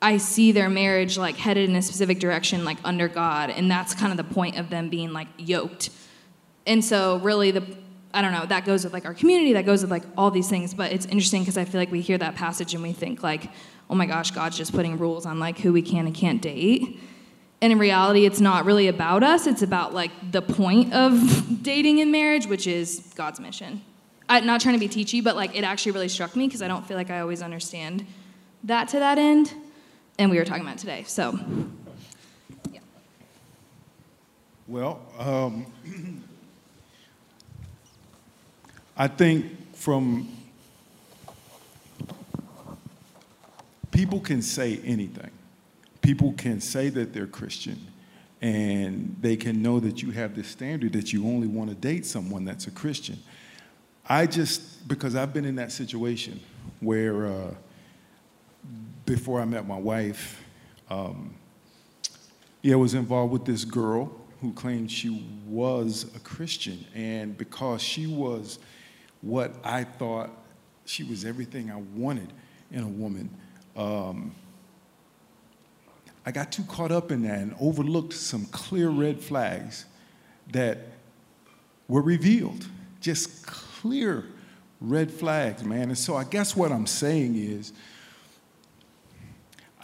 [0.01, 3.93] i see their marriage like headed in a specific direction like under god and that's
[3.93, 5.89] kind of the point of them being like yoked
[6.67, 7.63] and so really the
[8.13, 10.49] i don't know that goes with like our community that goes with like all these
[10.49, 13.23] things but it's interesting because i feel like we hear that passage and we think
[13.23, 13.49] like
[13.91, 16.99] oh my gosh god's just putting rules on like who we can and can't date.
[17.61, 19.45] And in reality it's not really about us.
[19.45, 23.81] It's about like the point of dating and marriage which is god's mission.
[24.29, 26.67] I'm not trying to be teachy but like it actually really struck me because i
[26.67, 28.07] don't feel like i always understand
[28.63, 29.53] that to that end.
[30.17, 31.37] And we were talking about today so.
[32.71, 32.79] Yeah.
[34.67, 35.65] Well, um,
[38.97, 40.29] I think from
[43.91, 45.31] people can say anything.
[46.01, 47.79] People can say that they're Christian,
[48.41, 52.05] and they can know that you have this standard that you only want to date
[52.05, 53.19] someone that's a Christian.
[54.09, 56.39] I just because I've been in that situation
[56.79, 57.53] where uh,
[59.05, 60.43] before I met my wife,
[60.89, 61.35] um,
[62.61, 67.81] yeah, I was involved with this girl who claimed she was a Christian, and because
[67.81, 68.57] she was
[69.21, 70.31] what I thought
[70.85, 72.33] she was everything I wanted
[72.71, 73.29] in a woman,
[73.75, 74.33] um,
[76.25, 79.85] I got too caught up in that and overlooked some clear red flags
[80.51, 80.77] that
[81.87, 82.67] were revealed.
[82.99, 84.25] Just clear
[84.79, 85.89] red flags, man.
[85.89, 87.73] And so I guess what I'm saying is,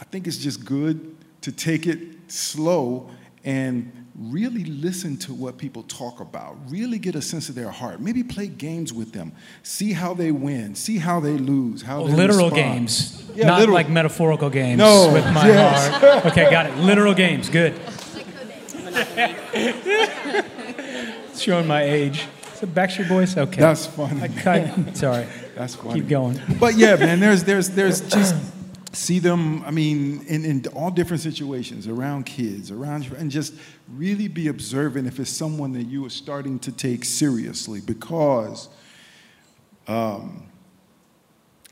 [0.00, 1.98] I think it's just good to take it
[2.28, 3.10] slow
[3.44, 6.56] and really listen to what people talk about.
[6.68, 8.00] Really get a sense of their heart.
[8.00, 9.32] Maybe play games with them.
[9.62, 10.74] See how they win.
[10.74, 11.82] See how they lose.
[11.82, 12.54] How they literal respond.
[12.56, 13.74] games, Yeah, not literal.
[13.74, 15.88] like metaphorical games No, with my yes.
[15.88, 16.26] heart.
[16.26, 16.76] Okay, got it.
[16.78, 17.74] Literal games, good.
[21.36, 22.26] Showing my age.
[22.54, 23.36] Is it Backstreet Boys?
[23.36, 23.60] Okay.
[23.60, 24.20] That's funny.
[24.22, 25.26] I, I, sorry.
[25.54, 26.00] That's funny.
[26.00, 26.40] Keep going.
[26.58, 28.34] But yeah, man, there's there's there's just
[28.98, 29.62] see them.
[29.64, 33.54] I mean, in, in all different situations, around kids, around and just
[33.94, 38.68] really be observant if it's someone that you are starting to take seriously because,
[39.86, 40.46] um,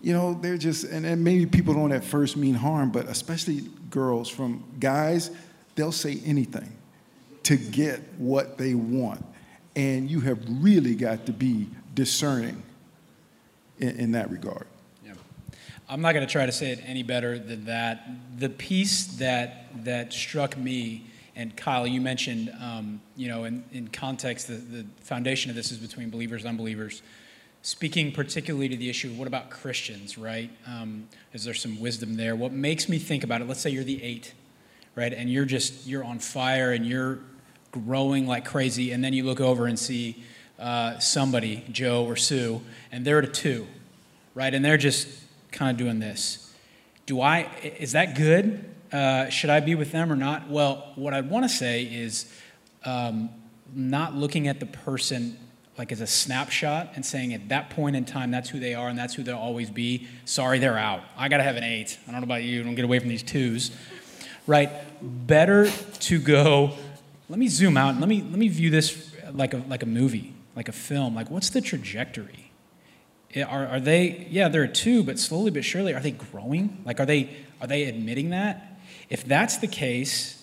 [0.01, 3.63] you know, they're just and, and maybe people don't at first mean harm, but especially
[3.91, 5.31] girls from guys,
[5.75, 6.73] they'll say anything
[7.43, 9.25] to get what they want,
[9.75, 12.63] and you have really got to be discerning
[13.79, 14.67] in, in that regard.
[15.89, 18.09] I'm not going to try to say it any better than that.
[18.39, 23.89] The piece that that struck me, and Kyle, you mentioned, um, you know, in, in
[23.89, 27.03] context, the, the foundation of this is between believers and unbelievers.
[27.63, 30.51] Speaking particularly to the issue of what about Christians, right?
[30.67, 32.35] Um, is there some wisdom there?
[32.35, 33.47] What makes me think about it?
[33.47, 34.35] Let's say you're the eight,
[34.97, 37.21] right, and you're just you're on fire and you're
[37.71, 40.25] growing like crazy, and then you look over and see
[40.59, 43.69] uh, somebody, Joe or Sue, and they're at a two,
[44.35, 44.53] right?
[44.53, 45.09] And they're just
[45.57, 46.55] kind of doing this.
[47.07, 48.65] Do I, is that good?
[48.93, 50.49] Uh, should I be with them or not?
[50.49, 52.33] Well, what I want to say is
[52.85, 53.31] um,
[53.75, 55.39] not looking at the person
[55.79, 58.89] like as a snapshot and saying at that point in time that's who they are
[58.89, 60.09] and that's who they'll always be.
[60.25, 61.03] Sorry, they're out.
[61.17, 61.99] I got to have an eight.
[62.07, 62.63] I don't know about you.
[62.63, 63.71] Don't get away from these twos,
[64.47, 64.71] right?
[65.03, 66.73] Better to go.
[67.29, 67.99] Let me zoom out.
[67.99, 71.15] Let me let me view this like a like a movie, like a film.
[71.15, 72.46] Like what's the trajectory?
[73.37, 77.01] Are, are they yeah there are two but slowly but surely are they growing like
[77.01, 78.79] are they are they admitting that
[79.11, 80.43] if that's the case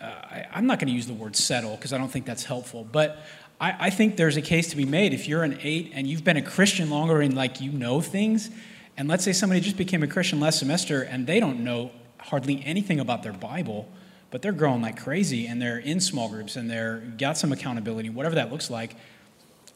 [0.00, 2.44] uh, I, am not going to use the word settle because i don't think that's
[2.44, 3.24] helpful but
[3.60, 6.24] I, I think there's a case to be made if you're an eight and you've
[6.24, 8.50] been a Christian longer and like you know things,
[8.96, 12.62] and let's say somebody just became a Christian last semester and they don't know hardly
[12.64, 13.88] anything about their Bible,
[14.30, 18.10] but they're growing like crazy and they're in small groups and they're got some accountability,
[18.10, 18.96] whatever that looks like.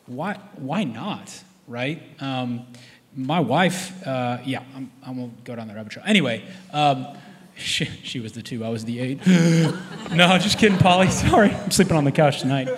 [0.07, 1.42] Why why not?
[1.69, 2.03] Right?
[2.21, 2.67] Um,
[3.15, 6.05] my wife, uh, yeah, I'm, I will not go down the rabbit trail.
[6.09, 7.07] Anyway, um,
[7.57, 9.27] she, she was the two, I was the eight.
[9.27, 11.11] no, just kidding, Polly.
[11.11, 12.69] Sorry, I'm sleeping on the couch tonight.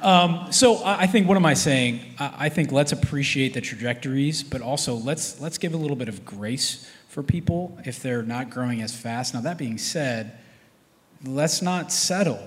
[0.00, 2.00] Um, so I think what am I saying?
[2.20, 6.24] I think let's appreciate the trajectories, but also let's let's give a little bit of
[6.24, 9.34] grace for people if they're not growing as fast.
[9.34, 10.38] Now that being said,
[11.24, 12.40] let's not settle.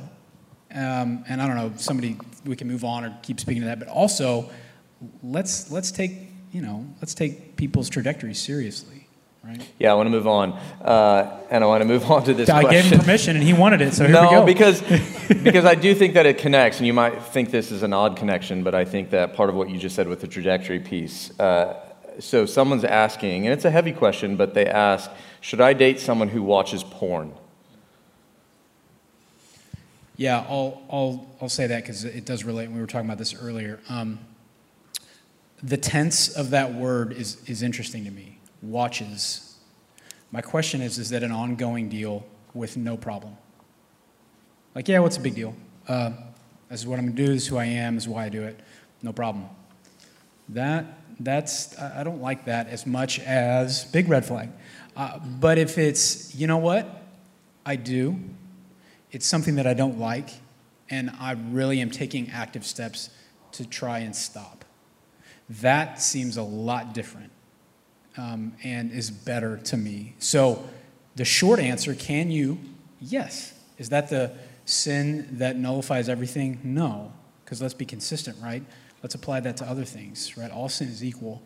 [0.73, 3.79] Um, and I don't know, somebody we can move on or keep speaking to that,
[3.79, 4.49] but also
[5.23, 6.13] let's let's take
[6.51, 9.07] you know let's take people's trajectories seriously.
[9.43, 9.67] Right?
[9.79, 12.47] Yeah, I want to move on, uh, and I want to move on to this.
[12.47, 12.81] I question.
[12.83, 14.45] gave him permission, and he wanted it, so here no, we go.
[14.45, 14.81] because
[15.43, 18.17] because I do think that it connects, and you might think this is an odd
[18.17, 21.37] connection, but I think that part of what you just said with the trajectory piece.
[21.39, 21.75] Uh,
[22.19, 25.09] so someone's asking, and it's a heavy question, but they ask,
[25.39, 27.33] should I date someone who watches porn?
[30.17, 32.65] Yeah, I'll I'll I'll say that because it does relate.
[32.65, 33.79] And we were talking about this earlier.
[33.89, 34.19] Um,
[35.63, 39.57] the tense of that word is is interesting to me watches.
[40.31, 43.35] My question is, is that an ongoing deal with no problem?
[44.75, 45.55] Like, yeah, what's a big deal?
[45.87, 46.11] Uh,
[46.69, 48.29] this is what I'm gonna do, this is who I am, this is why I
[48.29, 48.59] do it.
[49.01, 49.45] No problem.
[50.49, 54.49] That, that's, I don't like that as much as big red flag.
[54.95, 57.03] Uh, but if it's, you know what,
[57.65, 58.17] I do,
[59.11, 60.29] it's something that I don't like,
[60.89, 63.09] and I really am taking active steps
[63.53, 64.60] to try and stop.
[65.59, 67.31] That seems a lot different
[68.17, 70.15] um, and is better to me.
[70.19, 70.63] So,
[71.15, 72.57] the short answer can you?
[73.01, 73.53] Yes.
[73.77, 74.31] Is that the
[74.63, 76.59] sin that nullifies everything?
[76.63, 77.11] No.
[77.43, 78.63] Because let's be consistent, right?
[79.03, 80.49] Let's apply that to other things, right?
[80.49, 81.41] All sin is equal.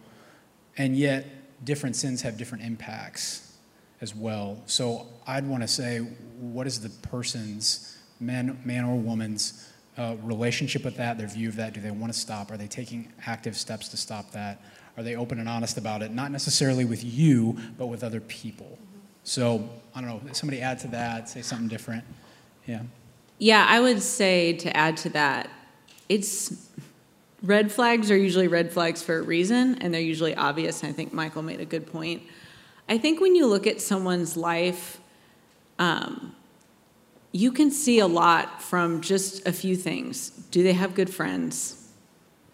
[0.77, 1.25] And yet,
[1.65, 3.57] different sins have different impacts
[4.01, 4.61] as well.
[4.67, 5.99] So, I'd want to say,
[6.39, 11.55] what is the person's, man, man or woman's, uh, relationship with that, their view of
[11.55, 11.73] that?
[11.73, 12.51] Do they want to stop?
[12.51, 14.61] Are they taking active steps to stop that?
[14.97, 16.11] Are they open and honest about it?
[16.11, 18.77] Not necessarily with you, but with other people.
[19.23, 22.03] So, I don't know, somebody add to that, say something different.
[22.65, 22.81] Yeah.
[23.39, 25.49] Yeah, I would say to add to that,
[26.07, 26.69] it's
[27.41, 30.83] red flags are usually red flags for a reason, and they're usually obvious.
[30.83, 32.23] And I think Michael made a good point.
[32.87, 34.99] I think when you look at someone's life,
[35.79, 36.34] um,
[37.35, 40.29] you can see a lot from just a few things.
[40.51, 41.91] Do they have good friends?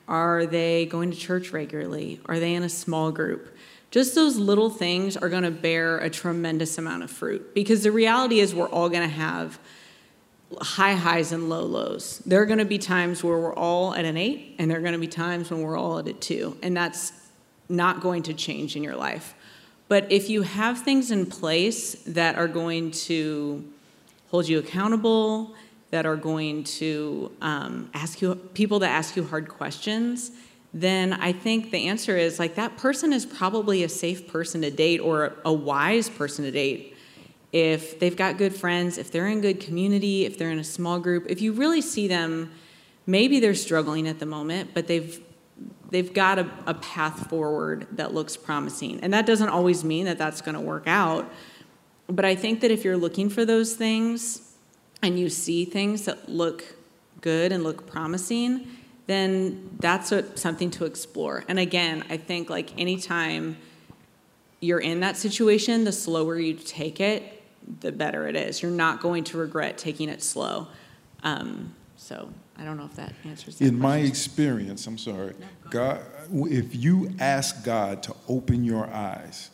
[0.08, 2.20] Are they going to church regularly?
[2.26, 3.56] Are they in a small group?
[3.92, 7.92] Just those little things are going to bear a tremendous amount of fruit because the
[7.92, 9.60] reality is we're all going to have
[10.60, 12.18] high highs and low lows.
[12.26, 14.82] There are going to be times where we're all at an eight, and there are
[14.82, 17.14] going to be times when we're all at a two, and that's
[17.70, 19.36] not going to change in your life.
[19.90, 23.71] But if you have things in place that are going to
[24.32, 25.54] hold you accountable,
[25.92, 30.32] that are going to um, ask you people that ask you hard questions
[30.74, 34.72] then i think the answer is like that person is probably a safe person to
[34.72, 36.96] date or a wise person to date.
[37.52, 40.98] If they've got good friends if they're in good community if they're in a small
[41.00, 42.52] group if you really see them
[43.06, 45.22] maybe they're struggling at the moment but they've
[45.90, 49.02] they've got a, a path forward that looks promising.
[49.02, 51.30] And that doesn't always mean that that's going to work out
[52.12, 54.52] but i think that if you're looking for those things
[55.02, 56.76] and you see things that look
[57.22, 58.68] good and look promising,
[59.08, 61.44] then that's something to explore.
[61.48, 63.58] And again, I think like anytime
[64.60, 67.42] you're in that situation, the slower you take it,
[67.82, 68.62] the better it is.
[68.62, 70.68] You're not going to regret taking it slow.
[71.24, 73.58] Um, so I don't know if that answers.
[73.58, 73.80] That in question.
[73.80, 76.02] my experience, I'm sorry, no, God,
[76.32, 79.50] if you ask God to open your eyes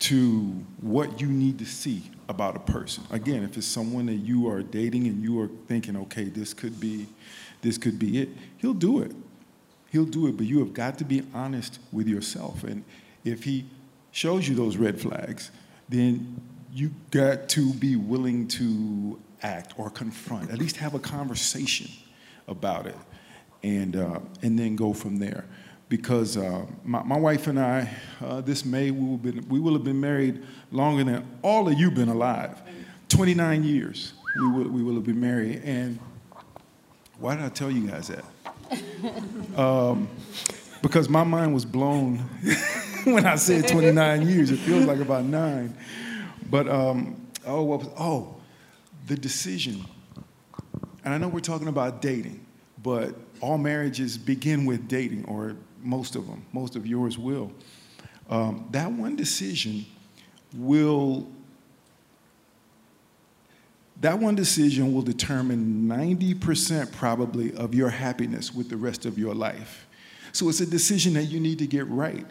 [0.00, 3.04] to what you need to see about a person.
[3.10, 6.80] Again, if it's someone that you are dating and you are thinking, okay, this could
[6.80, 7.06] be,
[7.62, 9.12] this could be it, he'll do it.
[9.90, 12.64] He'll do it, but you have got to be honest with yourself.
[12.64, 12.84] And
[13.24, 13.66] if he
[14.12, 15.50] shows you those red flags,
[15.88, 16.40] then
[16.72, 20.50] you got to be willing to act or confront.
[20.50, 21.90] At least have a conversation
[22.46, 22.96] about it,
[23.62, 25.44] and uh, and then go from there.
[25.90, 27.92] Because uh, my, my wife and I,
[28.24, 31.78] uh, this May, we will, been, we will have been married longer than all of
[31.78, 32.62] you been alive.
[33.08, 35.62] 29 years we will, we will have been married.
[35.64, 35.98] And
[37.18, 38.24] why did I tell you guys that?
[39.56, 40.08] Um,
[40.80, 42.18] because my mind was blown
[43.04, 44.50] when I said 29 years.
[44.52, 45.76] It feels like about nine.
[46.48, 48.36] But, um, oh, what was, oh,
[49.06, 49.84] the decision.
[51.04, 52.46] And I know we're talking about dating,
[52.82, 57.52] but all marriages begin with dating, or most of them, most of yours will.
[58.28, 59.86] Um, that one decision
[60.54, 61.26] will
[64.00, 69.34] that one decision will determine 90% probably of your happiness with the rest of your
[69.34, 69.86] life.
[70.32, 72.26] So it's a decision that you need to get right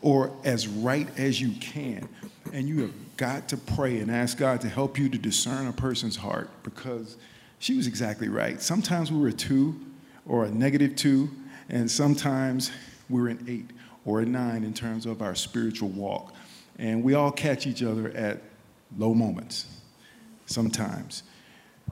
[0.00, 2.08] or as right as you can.
[2.52, 5.72] And you have got to pray and ask God to help you to discern a
[5.72, 7.16] person's heart because
[7.60, 8.60] she was exactly right.
[8.60, 9.78] Sometimes we were a two
[10.26, 11.30] or a negative two,
[11.68, 12.72] and sometimes
[13.12, 13.70] we're an eight
[14.04, 16.34] or a nine in terms of our spiritual walk.
[16.78, 18.42] And we all catch each other at
[18.96, 19.66] low moments
[20.46, 21.22] sometimes.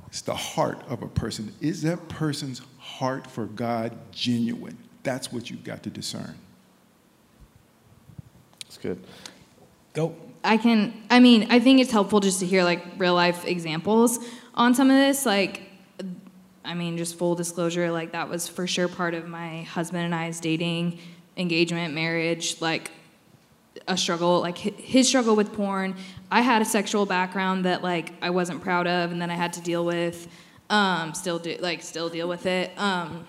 [0.09, 1.53] It's the heart of a person.
[1.61, 4.77] Is that person's heart for God genuine?
[5.03, 6.35] That's what you've got to discern.
[8.63, 9.05] That's good.
[9.93, 10.15] Go.
[10.43, 14.19] I can, I mean, I think it's helpful just to hear like real life examples
[14.55, 15.27] on some of this.
[15.27, 15.63] Like,
[16.71, 20.15] I mean, just full disclosure, like that was for sure part of my husband and
[20.15, 21.01] I's dating,
[21.37, 22.93] engagement, marriage, like
[23.89, 25.97] a struggle, like his struggle with porn.
[26.31, 29.53] I had a sexual background that like I wasn't proud of, and then I had
[29.55, 30.29] to deal with,
[30.71, 32.71] um, still do like still deal with it.
[32.79, 33.27] Um,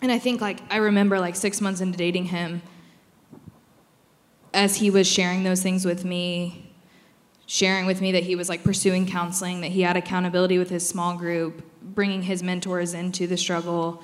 [0.00, 2.62] and I think like I remember like six months into dating him,
[4.54, 6.69] as he was sharing those things with me,
[7.50, 10.88] sharing with me that he was like pursuing counseling, that he had accountability with his
[10.88, 14.00] small group, bringing his mentors into the struggle,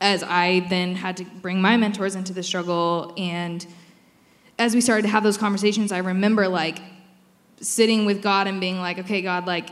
[0.00, 3.12] as I then had to bring my mentors into the struggle.
[3.18, 3.66] And
[4.58, 6.78] as we started to have those conversations, I remember like
[7.60, 9.68] sitting with God and being like, okay, God, like,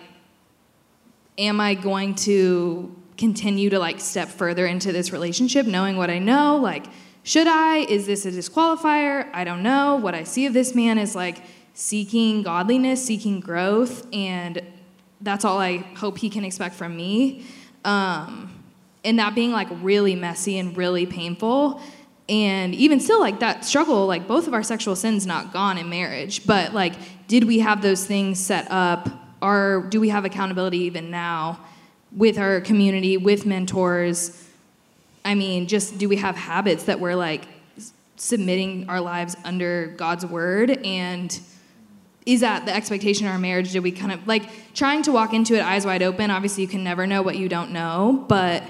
[1.39, 6.19] am I going to continue to like step further into this relationship knowing what I
[6.19, 6.59] know?
[6.59, 6.85] Like,
[7.23, 7.79] should I?
[7.79, 9.31] Is this a disqualifier?
[9.33, 9.97] I don't know.
[9.97, 11.43] What I see of this man is like
[11.79, 14.61] seeking godliness, seeking growth, and
[15.21, 17.47] that's all I hope he can expect from me.
[17.85, 18.53] Um,
[19.05, 21.81] and that being like really messy and really painful.
[22.29, 25.89] And even still, like that struggle, like both of our sexual sins not gone in
[25.89, 26.95] marriage, but like,
[27.29, 29.09] did we have those things set up?
[29.41, 31.61] Or do we have accountability even now
[32.11, 34.49] with our community, with mentors?
[35.25, 37.45] I mean, just do we have habits that we're like
[38.17, 40.71] submitting our lives under God's word?
[40.85, 41.41] And
[42.29, 43.73] is that the expectation in our marriage?
[43.73, 46.31] Did we kind of like trying to walk into it eyes wide open?
[46.31, 48.63] Obviously, you can never know what you don't know, but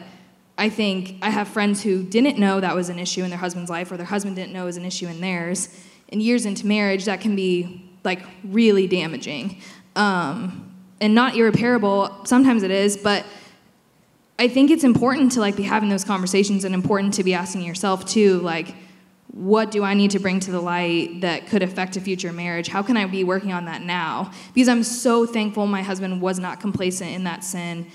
[0.56, 3.68] I think I have friends who didn't know that was an issue in their husband's
[3.68, 5.76] life, or their husband didn't know it was an issue in theirs.
[6.11, 9.61] And years into marriage, that can be like really damaging
[9.96, 12.24] um, and not irreparable.
[12.26, 13.26] Sometimes it is, but
[14.38, 17.62] I think it's important to like be having those conversations and important to be asking
[17.62, 18.76] yourself too, like,
[19.33, 22.68] what do I need to bring to the light that could affect a future marriage?
[22.68, 24.33] How can I be working on that now?
[24.55, 27.87] Because I'm so thankful my husband was not complacent in that sin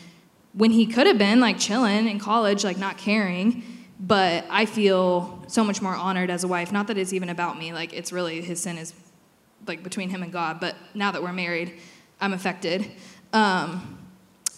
[0.54, 3.64] when he could have been like chilling in college, like not caring.
[4.00, 6.72] But I feel so much more honored as a wife.
[6.72, 8.94] Not that it's even about me, like, it's really his sin is
[9.66, 10.60] like between him and God.
[10.60, 11.80] But now that we're married,
[12.20, 12.86] I'm affected.
[13.32, 13.98] Um,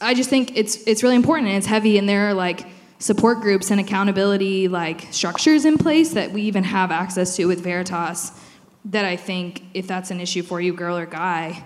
[0.02, 2.66] I just think it's it's really important and it's heavy and there are like
[3.06, 7.62] support groups and accountability like structures in place that we even have access to with
[7.62, 8.32] Veritas
[8.86, 11.64] that I think if that's an issue for you girl or guy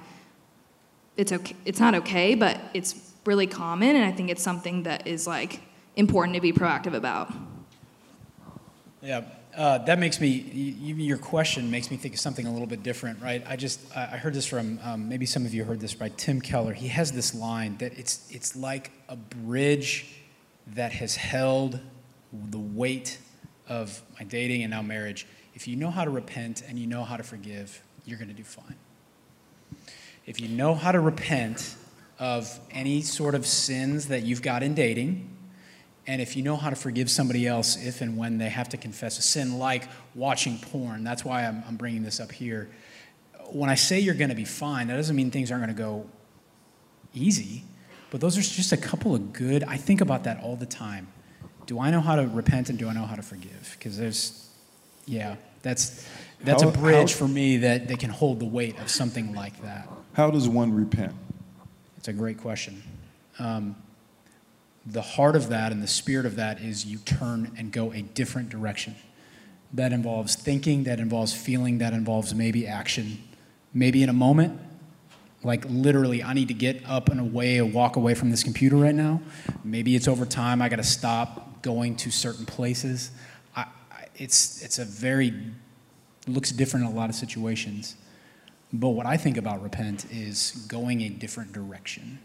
[1.15, 5.07] it's okay it's not okay but it's really common and I think it's something that
[5.07, 5.61] is like
[5.95, 7.31] important to be proactive about.
[9.01, 9.23] Yeah,
[9.55, 12.83] uh, that makes me, even your question makes me think of something a little bit
[12.83, 13.41] different, right?
[13.47, 16.41] I just, I heard this from, um, maybe some of you heard this by Tim
[16.41, 16.73] Keller.
[16.73, 20.18] He has this line that it's, it's like a bridge
[20.75, 21.79] that has held
[22.31, 23.17] the weight
[23.67, 25.27] of my dating and now marriage.
[25.53, 28.33] If you know how to repent and you know how to forgive, you're going to
[28.33, 28.75] do fine.
[30.25, 31.75] If you know how to repent
[32.19, 35.29] of any sort of sins that you've got in dating,
[36.05, 38.77] and if you know how to forgive somebody else if and when they have to
[38.77, 42.69] confess a sin, like watching porn, that's why I'm, I'm bringing this up here.
[43.51, 45.81] When I say you're going to be fine, that doesn't mean things aren't going to
[45.81, 46.09] go
[47.13, 47.63] easy,
[48.11, 51.07] but those are just a couple of good, I think about that all the time.
[51.65, 53.75] Do I know how to repent and do I know how to forgive?
[53.77, 54.49] Because there's,
[55.05, 56.07] yeah, that's,
[56.41, 59.33] that's How- a bridge how- for me that, that can hold the weight of something
[59.35, 59.87] like that.
[60.13, 61.13] How does one repent?
[61.97, 62.81] It's a great question.
[63.39, 63.75] um,
[64.85, 68.01] the heart of that and the spirit of that is you turn and go a
[68.01, 68.95] different direction.
[69.73, 73.21] That involves thinking, that involves feeling, that involves maybe action.
[73.71, 74.59] Maybe in a moment,
[75.43, 78.75] like literally, I need to get up and away and walk away from this computer
[78.75, 79.21] right now.
[79.63, 83.11] Maybe it's over time, I got to stop going to certain places.
[83.55, 83.61] I,
[83.91, 85.33] I, it's, it's a very,
[86.27, 87.95] looks different in a lot of situations.
[88.71, 92.19] But what I think about repent is going a different direction.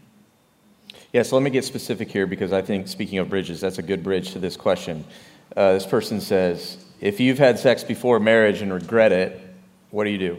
[1.11, 3.81] Yeah, so let me get specific here because I think, speaking of bridges, that's a
[3.81, 5.05] good bridge to this question.
[5.55, 9.41] Uh, this person says, If you've had sex before marriage and regret it,
[9.91, 10.37] what do you do?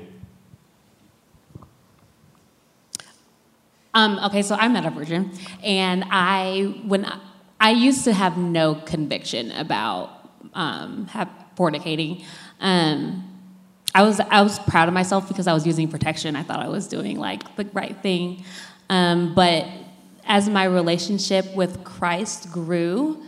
[3.97, 5.31] Um, okay, so I'm not a virgin,
[5.65, 7.19] and I when I,
[7.59, 10.11] I used to have no conviction about
[10.53, 12.23] um, have, fornicating.
[12.61, 13.25] Um,
[13.95, 16.37] I was I was proud of myself because I was using protection.
[16.37, 18.45] I thought I was doing like the right thing,
[18.91, 19.67] um, but
[20.27, 23.23] as my relationship with Christ grew,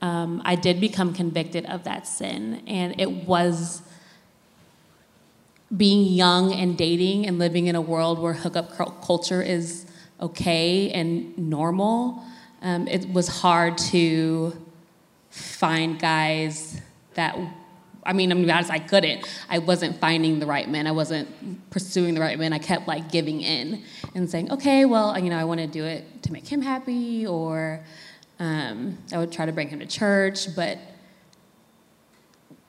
[0.00, 3.82] um, I did become convicted of that sin, and it was
[5.76, 9.83] being young and dating and living in a world where hookup culture is
[10.20, 12.22] okay and normal.
[12.62, 14.56] Um, it was hard to
[15.30, 16.80] find guys
[17.14, 17.36] that
[18.06, 19.26] I mean, I'm honest, I couldn't.
[19.48, 20.86] I wasn't finding the right men.
[20.86, 22.52] I wasn't pursuing the right men.
[22.52, 23.82] I kept like giving in
[24.14, 27.26] and saying, okay, well, you know, I want to do it to make him happy,
[27.26, 27.82] or
[28.38, 30.54] um, I would try to bring him to church.
[30.54, 30.78] But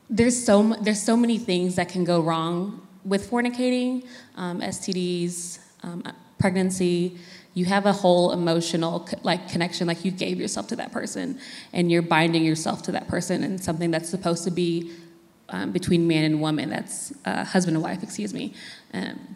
[0.09, 6.03] there's so there's so many things that can go wrong with fornicating, um, STDs, um,
[6.37, 7.17] pregnancy.
[7.53, 11.39] You have a whole emotional like connection, like you gave yourself to that person,
[11.73, 14.91] and you're binding yourself to that person, and something that's supposed to be
[15.49, 16.69] um, between man and woman.
[16.69, 18.53] That's uh, husband and wife, excuse me.
[18.93, 19.35] Um,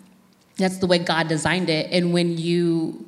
[0.58, 1.92] that's the way God designed it.
[1.92, 3.06] And when you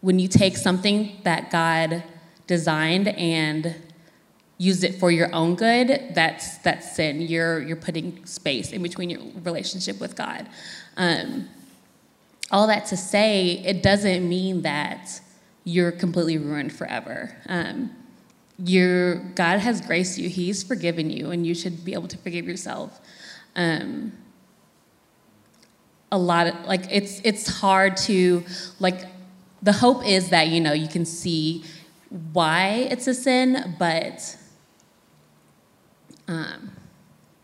[0.00, 2.02] when you take something that God
[2.46, 3.74] designed and
[4.58, 7.22] use it for your own good, that's that's sin.
[7.22, 10.48] You're you're putting space in between your relationship with God.
[10.96, 11.48] Um,
[12.50, 15.20] all that to say, it doesn't mean that
[15.64, 17.36] you're completely ruined forever.
[17.48, 17.90] Um,
[18.58, 20.28] your God has graced you.
[20.28, 23.00] He's forgiven you, and you should be able to forgive yourself.
[23.56, 24.12] Um,
[26.12, 28.44] a lot of like it's it's hard to
[28.80, 29.06] like
[29.62, 31.64] the hope is that you know you can see
[32.32, 34.36] why it's a sin, but
[36.26, 36.72] um,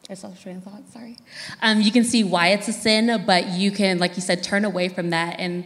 [0.08, 0.88] I lost train of thought.
[0.92, 1.16] Sorry.
[1.62, 4.64] Um, you can see why it's a sin, but you can, like you said, turn
[4.64, 5.40] away from that.
[5.40, 5.64] And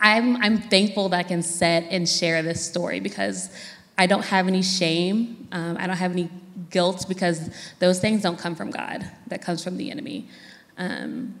[0.00, 3.50] I'm I'm thankful that I can sit and share this story because
[3.96, 5.48] I don't have any shame.
[5.52, 6.30] Um, I don't have any
[6.70, 9.08] guilt because those things don't come from God.
[9.28, 10.28] That comes from the enemy.
[10.76, 11.34] Um,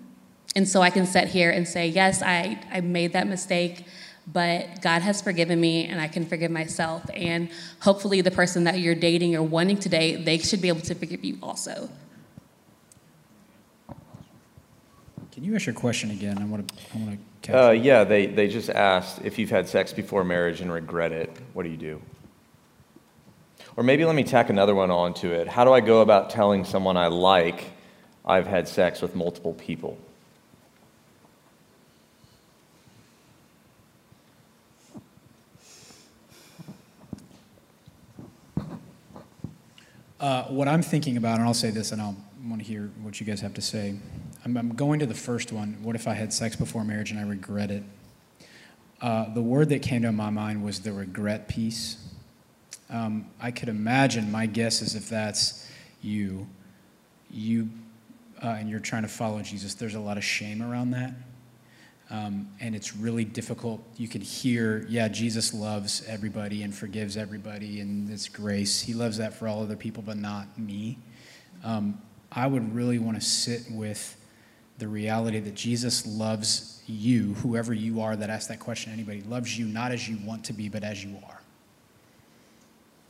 [0.56, 3.84] and so I can sit here and say, yes, I, I made that mistake,
[4.32, 7.02] but God has forgiven me and I can forgive myself.
[7.14, 7.48] And
[7.80, 10.94] hopefully, the person that you're dating or wanting to date, they should be able to
[10.94, 11.88] forgive you also.
[15.32, 16.38] Can you ask your question again?
[16.38, 16.74] I want to.
[16.94, 17.66] I want to.
[17.66, 21.30] Uh, yeah, they, they just asked if you've had sex before marriage and regret it,
[21.52, 22.02] what do you do?
[23.76, 25.46] Or maybe let me tack another one onto it.
[25.46, 27.70] How do I go about telling someone I like
[28.26, 29.96] I've had sex with multiple people?
[40.20, 42.16] Uh, what I'm thinking about, and I'll say this, and I'll
[42.46, 43.94] want to hear what you guys have to say.
[44.44, 45.78] I'm, I'm, going to the first one.
[45.82, 47.82] What if I had sex before marriage and I regret it?
[49.00, 51.96] Uh, the word that came to my mind was the regret piece.
[52.90, 55.68] Um, I could imagine, my guess is if that's
[56.02, 56.48] you,
[57.30, 57.68] you,
[58.42, 61.12] uh, and you're trying to follow Jesus, there's a lot of shame around that.
[62.10, 63.82] Um, and it's really difficult.
[63.96, 68.80] You can hear, yeah, Jesus loves everybody and forgives everybody, and it's grace.
[68.80, 70.98] He loves that for all other people, but not me.
[71.62, 72.00] Um,
[72.32, 74.16] I would really want to sit with
[74.78, 79.58] the reality that Jesus loves you, whoever you are that asked that question, anybody, loves
[79.58, 81.38] you not as you want to be, but as you are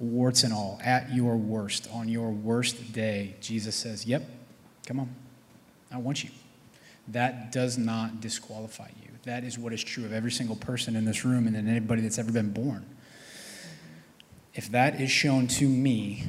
[0.00, 4.22] warts and all, at your worst, on your worst day, Jesus says, Yep,
[4.86, 5.14] come on,
[5.92, 6.30] I want you.
[7.08, 9.08] That does not disqualify you.
[9.24, 12.02] That is what is true of every single person in this room and in anybody
[12.02, 12.86] that's ever been born.
[14.54, 16.24] If that is shown to me,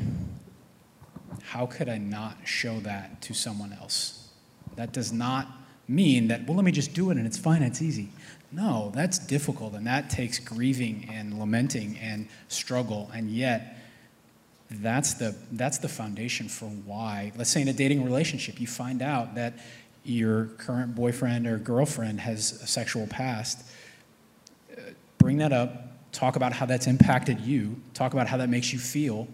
[1.42, 4.30] how could I not show that to someone else?
[4.76, 5.48] That does not
[5.88, 8.10] mean that, well, let me just do it and it's fine, it's easy.
[8.52, 13.10] No, that's difficult and that takes grieving and lamenting and struggle.
[13.14, 13.78] And yet,
[14.70, 19.02] that's the, that's the foundation for why, let's say in a dating relationship, you find
[19.02, 19.54] out that
[20.04, 23.64] your current boyfriend or girlfriend has a sexual past.
[25.18, 28.80] Bring that up, talk about how that's impacted you, talk about how that makes you
[28.80, 29.28] feel,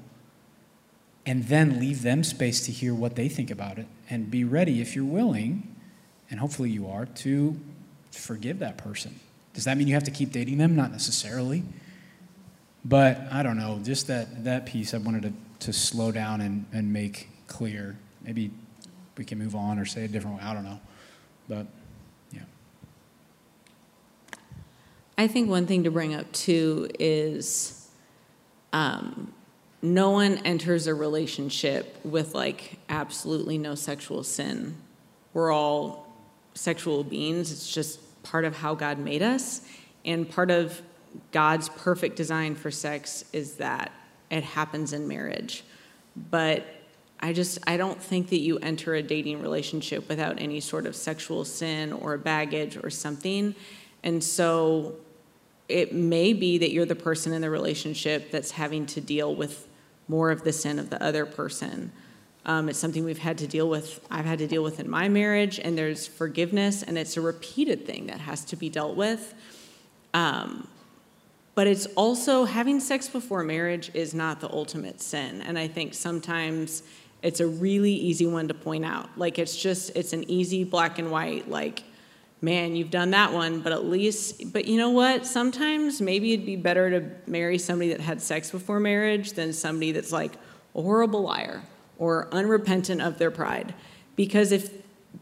[1.25, 4.81] and then leave them space to hear what they think about it and be ready
[4.81, 5.75] if you're willing,
[6.29, 7.59] and hopefully you are, to
[8.11, 9.19] forgive that person.
[9.53, 10.75] Does that mean you have to keep dating them?
[10.75, 11.63] Not necessarily.
[12.83, 15.33] But I don't know, just that, that piece I wanted to,
[15.67, 17.97] to slow down and, and make clear.
[18.21, 18.51] Maybe
[19.17, 20.43] we can move on or say a different way.
[20.43, 20.79] I don't know.
[21.47, 21.67] But
[22.31, 22.41] yeah.
[25.17, 27.89] I think one thing to bring up too is
[28.73, 29.33] um,
[29.81, 34.75] no one enters a relationship with like absolutely no sexual sin.
[35.33, 36.11] We're all
[36.53, 37.51] sexual beings.
[37.51, 39.61] It's just part of how God made us.
[40.03, 40.81] And part of
[41.31, 43.91] God's perfect design for sex is that
[44.29, 45.63] it happens in marriage.
[46.15, 46.65] But
[47.25, 50.95] I just I don't think that you enter a dating relationship without any sort of
[50.95, 53.55] sexual sin or baggage or something.
[54.03, 54.93] And so
[55.67, 59.67] it may be that you're the person in the relationship that's having to deal with
[60.07, 61.91] more of the sin of the other person.
[62.45, 65.09] Um, it's something we've had to deal with, I've had to deal with in my
[65.09, 69.33] marriage, and there's forgiveness, and it's a repeated thing that has to be dealt with.
[70.13, 70.67] Um,
[71.55, 75.41] but it's also having sex before marriage is not the ultimate sin.
[75.41, 76.83] And I think sometimes
[77.25, 79.09] it's a really easy one to point out.
[79.17, 81.81] Like it's just, it's an easy black and white, like,
[82.39, 85.25] man, you've done that one, but at least, but you know what?
[85.25, 89.91] Sometimes maybe it'd be better to marry somebody that had sex before marriage than somebody
[89.91, 90.35] that's like
[90.75, 91.63] a horrible liar
[91.97, 93.73] or unrepentant of their pride.
[94.15, 94.69] Because if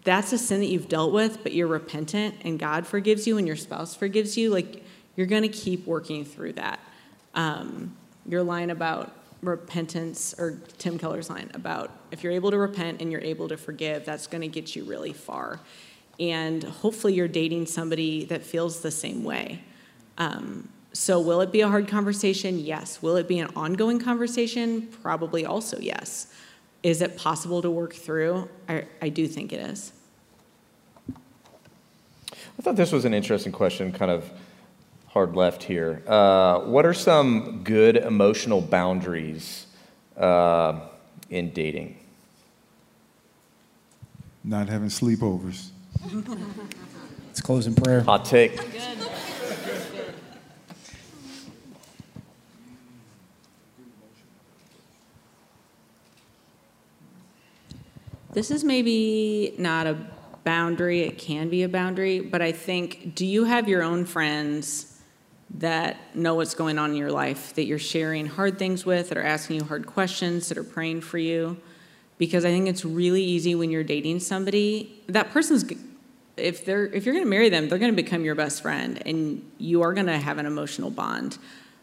[0.04, 3.48] that's a sin that you've dealt with, but you're repentant and God forgives you and
[3.48, 4.84] your spouse forgives you, like
[5.16, 6.82] you're going to keep working through that.
[7.34, 7.96] Um,
[8.28, 9.14] your line about
[9.44, 13.58] repentance, or Tim Keller's line about if you're able to repent and you're able to
[13.58, 15.60] forgive, that's going to get you really far.
[16.20, 19.62] And hopefully, you're dating somebody that feels the same way.
[20.18, 22.60] Um, so, will it be a hard conversation?
[22.60, 23.02] Yes.
[23.02, 24.88] Will it be an ongoing conversation?
[25.02, 26.34] Probably also yes.
[26.84, 28.50] Is it possible to work through?
[28.70, 29.94] I, I do think it is.
[31.10, 34.30] I thought this was an interesting question, kind of
[35.14, 36.02] hard left here.
[36.08, 39.68] Uh, what are some good emotional boundaries
[40.18, 40.80] uh,
[41.30, 41.96] in dating?
[44.44, 45.70] Not having sleepovers.
[47.30, 48.02] It's closing close in prayer.
[48.02, 48.60] Hot take.
[58.34, 59.98] This is maybe not a
[60.44, 64.93] boundary, it can be a boundary, but I think do you have your own friends
[65.56, 69.18] that know what's going on in your life, that you're sharing hard things with, that
[69.18, 71.58] are asking you hard questions, that are praying for you?
[72.18, 75.66] Because I think it's really easy when you're dating somebody, that person's
[76.36, 79.02] if they're if you're going to marry them, they're going to become your best friend
[79.06, 81.38] and you are going to have an emotional bond.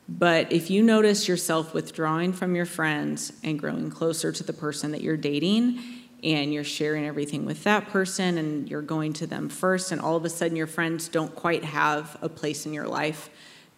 [0.08, 4.90] But if you notice yourself withdrawing from your friends and growing closer to the person
[4.90, 5.78] that you're dating,
[6.22, 10.16] and you're sharing everything with that person and you're going to them first, and all
[10.16, 13.30] of a sudden your friends don't quite have a place in your life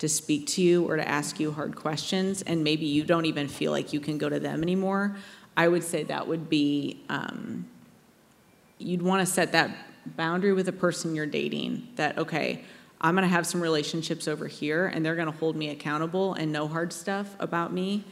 [0.02, 3.46] to speak to you or to ask you hard questions, and maybe you don't even
[3.46, 5.14] feel like you can go to them anymore,
[5.56, 7.66] I would say that would be, um,
[8.78, 9.70] you'd want to set that
[10.16, 12.64] boundary with the person you're dating that, okay,
[13.00, 16.34] I'm going to have some relationships over here, and they're going to hold me accountable
[16.34, 18.02] and know hard stuff about me.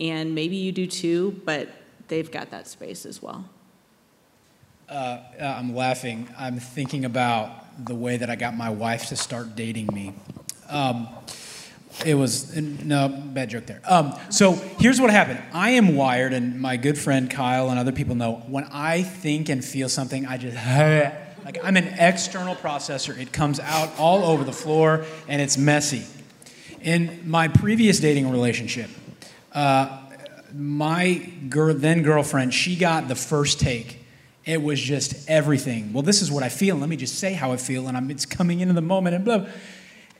[0.00, 1.68] And maybe you do too, but
[2.08, 3.44] they've got that space as well.
[4.88, 6.26] Uh, I'm laughing.
[6.38, 10.14] I'm thinking about the way that I got my wife to start dating me.
[10.68, 11.08] Um,
[12.04, 13.80] it was no bad joke there.
[13.84, 15.40] Um, so here's what happened.
[15.52, 19.48] I am wired, and my good friend Kyle and other people know when I think
[19.48, 20.56] and feel something, I just
[21.44, 23.16] like I'm an external processor.
[23.18, 26.04] It comes out all over the floor, and it's messy.
[26.80, 28.90] In my previous dating relationship,
[29.52, 30.00] uh,
[30.52, 34.04] my girl, then girlfriend, she got the first take
[34.44, 35.92] it was just everything.
[35.92, 36.76] Well, this is what I feel.
[36.76, 39.24] Let me just say how I feel, and I'm, it's coming into the moment, and
[39.24, 39.46] blah.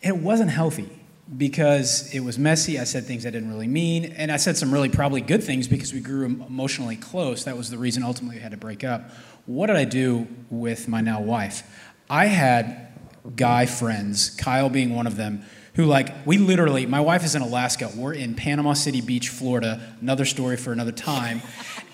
[0.04, 0.90] It wasn't healthy
[1.36, 2.78] because it was messy.
[2.78, 5.66] I said things I didn't really mean, and I said some really probably good things
[5.66, 7.44] because we grew emotionally close.
[7.44, 9.10] That was the reason ultimately we had to break up.
[9.46, 11.62] What did I do with my now wife?
[12.10, 12.88] I had
[13.34, 15.44] guy friends, Kyle being one of them,
[15.76, 19.94] who like we literally my wife is in alaska we're in panama city beach florida
[20.00, 21.42] another story for another time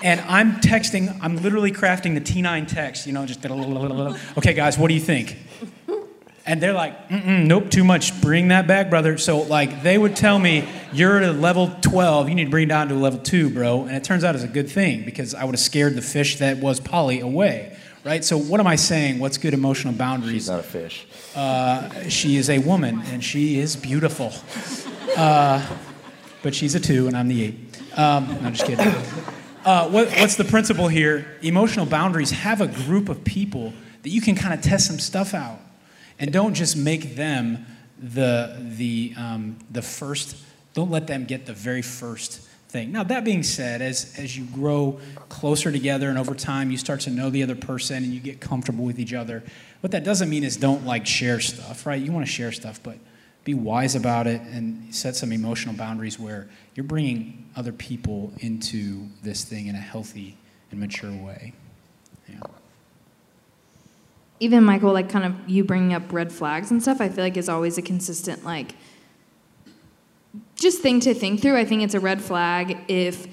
[0.02, 3.44] and i'm texting i'm literally crafting the t9 text you know just
[4.36, 5.38] okay guys what do you think
[6.47, 8.20] and they're like nope too much.
[8.20, 9.18] Bring that back brother.
[9.18, 12.64] So like they would tell me you're at a level 12 you need to bring
[12.64, 13.82] it down to a level 2 bro.
[13.82, 16.38] And it turns out it's a good thing because i would have scared the fish
[16.38, 18.24] that was polly away right?
[18.24, 19.18] So what am i saying?
[19.18, 20.32] What's good emotional boundaries?
[20.32, 21.07] She's not a fish.
[21.34, 24.32] Uh, she is a woman and she is beautiful.
[25.16, 25.64] Uh,
[26.43, 27.55] but she's a two, and I'm the eight.
[27.97, 28.86] Um, no, I'm just kidding.
[29.62, 31.36] Uh, what, what's the principle here?
[31.43, 35.34] Emotional boundaries have a group of people that you can kind of test some stuff
[35.34, 35.59] out,
[36.20, 37.66] and don't just make them
[37.98, 40.36] the the um, the first.
[40.72, 42.92] Don't let them get the very first thing.
[42.92, 47.00] Now, that being said, as, as you grow closer together and over time you start
[47.00, 49.42] to know the other person and you get comfortable with each other,
[49.80, 52.00] what that doesn't mean is don't like share stuff, right?
[52.00, 52.98] You want to share stuff, but
[53.42, 59.08] be wise about it and set some emotional boundaries where you're bringing other people into
[59.22, 60.36] this thing in a healthy
[60.70, 61.52] and mature way.
[62.28, 62.38] Yeah.
[64.41, 67.36] Even Michael, like kind of you bringing up red flags and stuff, I feel like
[67.36, 68.74] is always a consistent like
[70.55, 71.57] just thing to think through.
[71.57, 73.26] I think it's a red flag if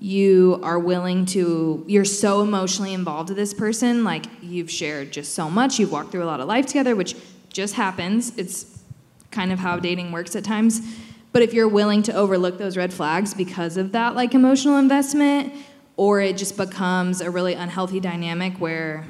[0.00, 5.34] you are willing to you're so emotionally involved with this person like you've shared just
[5.34, 7.16] so much you've walked through a lot of life together which
[7.52, 8.78] just happens it's
[9.32, 10.80] kind of how dating works at times
[11.32, 15.52] but if you're willing to overlook those red flags because of that like emotional investment
[15.96, 19.04] or it just becomes a really unhealthy dynamic where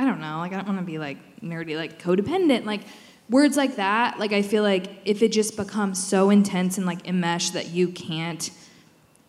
[0.00, 2.82] i don't know like i don't want to be like nerdy like codependent like
[3.28, 7.06] words like that like i feel like if it just becomes so intense and like
[7.06, 8.50] enmeshed that you can't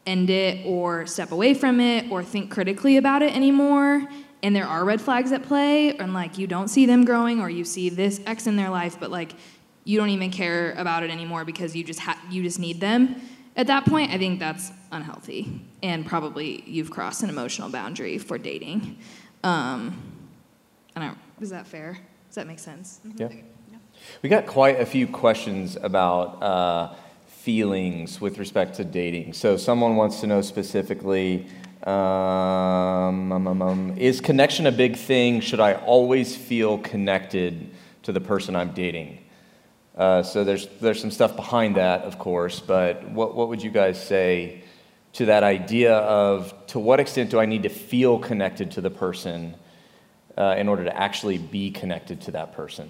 [0.05, 4.07] end it or step away from it or think critically about it anymore
[4.43, 7.49] and there are red flags at play and like you don't see them growing or
[7.49, 9.33] you see this x in their life but like
[9.83, 13.21] you don't even care about it anymore because you just ha- you just need them
[13.55, 18.37] at that point i think that's unhealthy and probably you've crossed an emotional boundary for
[18.37, 18.97] dating.
[19.43, 20.10] Um,
[20.95, 23.29] i don't is that fair does that make sense Yeah.
[24.23, 26.93] We got quite a few questions about uh,
[27.27, 29.33] feelings with respect to dating.
[29.33, 31.47] So, someone wants to know specifically
[31.83, 35.41] um, um, um, um, is connection a big thing?
[35.41, 37.71] Should I always feel connected
[38.03, 39.19] to the person I'm dating?
[39.95, 43.71] Uh, so, there's, there's some stuff behind that, of course, but what, what would you
[43.71, 44.63] guys say
[45.13, 48.91] to that idea of to what extent do I need to feel connected to the
[48.91, 49.55] person
[50.41, 52.89] uh, in order to actually be connected to that person?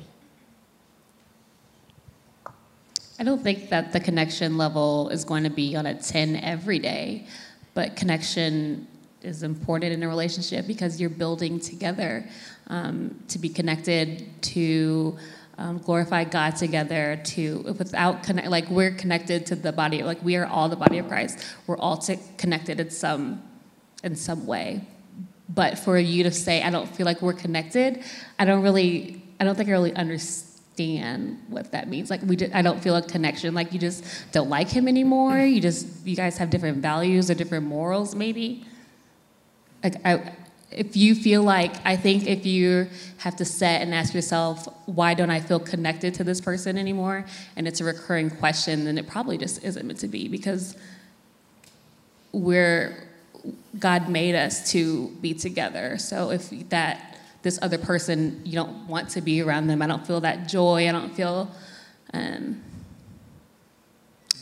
[3.19, 6.79] I don't think that the connection level is going to be on a 10 every
[6.79, 7.27] day,
[7.73, 8.87] but connection
[9.21, 12.25] is important in a relationship because you're building together
[12.67, 15.17] um, to be connected, to
[15.57, 20.37] um, glorify God together, to without connect, like we're connected to the body, like we
[20.37, 21.45] are all the body of Christ.
[21.67, 22.03] We're all
[22.37, 23.43] connected in some,
[24.05, 24.87] in some way.
[25.53, 28.03] But for you to say, I don't feel like we're connected,
[28.39, 32.09] I don't really, I don't think I really understand what that means.
[32.09, 33.53] Like we, did, I don't feel a connection.
[33.53, 35.39] Like you just don't like him anymore.
[35.39, 38.65] You just, you guys have different values or different morals, maybe.
[39.83, 40.31] Like I,
[40.71, 42.87] if you feel like, I think if you
[43.17, 47.25] have to set and ask yourself, why don't I feel connected to this person anymore?
[47.57, 50.77] And it's a recurring question, then it probably just isn't meant to be because
[52.31, 53.10] we're
[53.79, 55.97] God made us to be together.
[55.97, 60.05] So if that this other person you don't want to be around them, I don't
[60.05, 60.87] feel that joy.
[60.87, 61.49] I don't feel
[62.13, 62.61] um,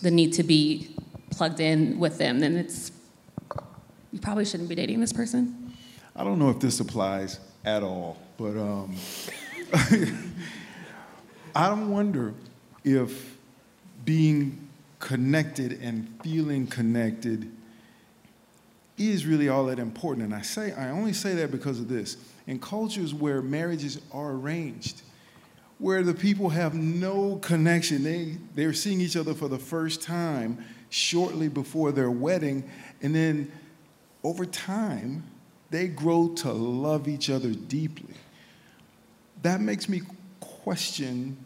[0.02, 0.96] the need to be
[1.32, 2.40] plugged in with them.
[2.40, 2.92] Then it's
[4.12, 5.74] you probably shouldn't be dating this person.
[6.16, 8.96] I don't know if this applies at all, but um,
[11.56, 12.34] I wonder
[12.84, 13.38] if
[14.04, 14.68] being
[15.00, 17.52] connected and feeling connected
[19.00, 20.26] is really all that important.
[20.26, 22.18] And I say I only say that because of this.
[22.48, 25.02] In cultures where marriages are arranged,
[25.78, 30.64] where the people have no connection, they, they're seeing each other for the first time
[30.90, 32.70] shortly before their wedding,
[33.02, 33.52] and then
[34.24, 35.24] over time,
[35.70, 38.16] they grow to love each other deeply.
[39.44, 40.02] That makes me
[40.40, 41.38] question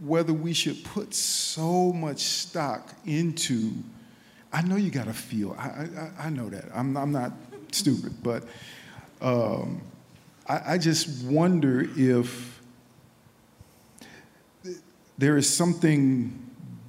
[0.00, 3.72] whether we should put so much stock into.
[4.52, 5.56] I know you got to feel.
[5.58, 6.66] I, I, I know that.
[6.74, 7.32] I'm, I'm not
[7.72, 8.44] stupid, but
[9.20, 9.80] um,
[10.46, 12.60] I, I just wonder if
[15.16, 16.38] there is something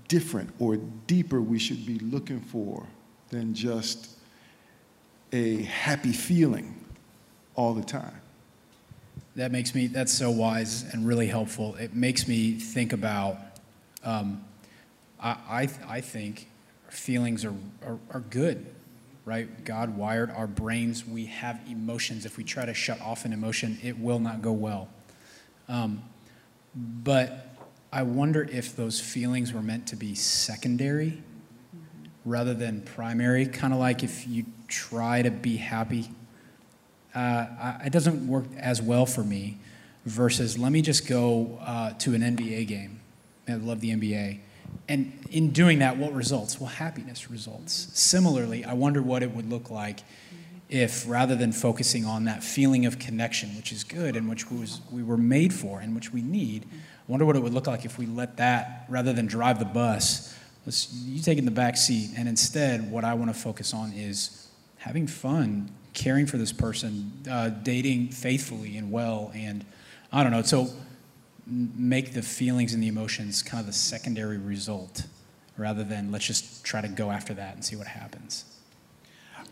[0.07, 2.86] different or deeper we should be looking for
[3.30, 4.09] than just
[5.32, 6.76] a happy feeling
[7.55, 8.22] all the time.
[9.36, 11.76] That makes me, that's so wise and really helpful.
[11.76, 13.38] It makes me think about,
[14.03, 14.43] um,
[15.20, 16.47] I, I, I think
[16.94, 17.54] feelings are,
[17.86, 18.66] are, are good,
[19.26, 19.66] right?
[19.66, 21.06] God wired our brains.
[21.06, 22.26] We have emotions.
[22.26, 24.89] If we try to shut off an emotion, it will not go well.
[25.68, 26.04] Um,
[26.76, 27.56] but
[27.91, 31.22] I wonder if those feelings were meant to be secondary
[32.26, 36.10] rather than primary, kind of like if you try to be happy
[37.16, 39.58] uh, I, it doesn't work as well for me
[40.06, 43.00] versus let me just go uh, to an NBA game.
[43.48, 44.39] I love the NBA.
[44.88, 46.60] And in doing that, what results?
[46.60, 47.90] Well, happiness results.
[47.94, 50.02] Similarly, I wonder what it would look like
[50.70, 54.82] if rather than focusing on that feeling of connection, which is good and which was,
[54.92, 57.86] we were made for and which we need, I wonder what it would look like
[57.86, 61.78] if we let that, rather than drive the bus, let's, you take in the back
[61.78, 66.52] seat, and instead, what I want to focus on is having fun, caring for this
[66.52, 69.66] person, uh, dating faithfully and well, and
[70.12, 70.42] I don't know.
[70.42, 70.70] So
[71.46, 75.06] make the feelings and the emotions kind of the secondary result
[75.58, 78.46] rather than let's just try to go after that and see what happens.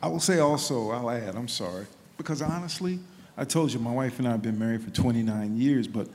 [0.01, 1.85] I will say also, I'll add, I'm sorry,
[2.17, 2.99] because honestly,
[3.37, 6.07] I told you my wife and I have been married for 29 years, but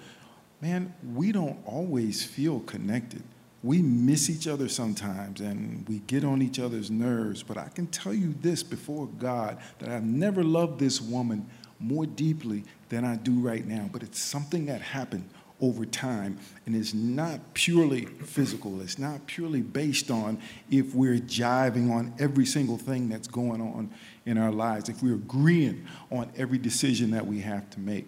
[0.61, 3.22] man, we don't always feel connected.
[3.62, 7.87] We miss each other sometimes and we get on each other's nerves, but I can
[7.87, 11.49] tell you this before God that I've never loved this woman
[11.79, 15.29] more deeply than I do right now, but it's something that happened
[15.61, 16.39] over time.
[16.67, 20.41] And it's not purely physical, it's not purely based on
[20.71, 23.91] if we're jiving on every single thing that's going on
[24.25, 28.07] in our lives, if we're agreeing on every decision that we have to make.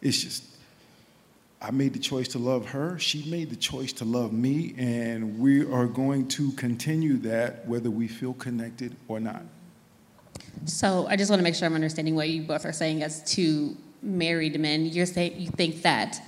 [0.00, 0.44] It's just,
[1.60, 2.98] I made the choice to love her.
[2.98, 4.74] She made the choice to love me.
[4.76, 9.42] And we are going to continue that whether we feel connected or not.
[10.64, 13.22] So I just want to make sure I'm understanding what you both are saying as
[13.30, 14.86] two married men.
[14.86, 16.20] You're saying you think that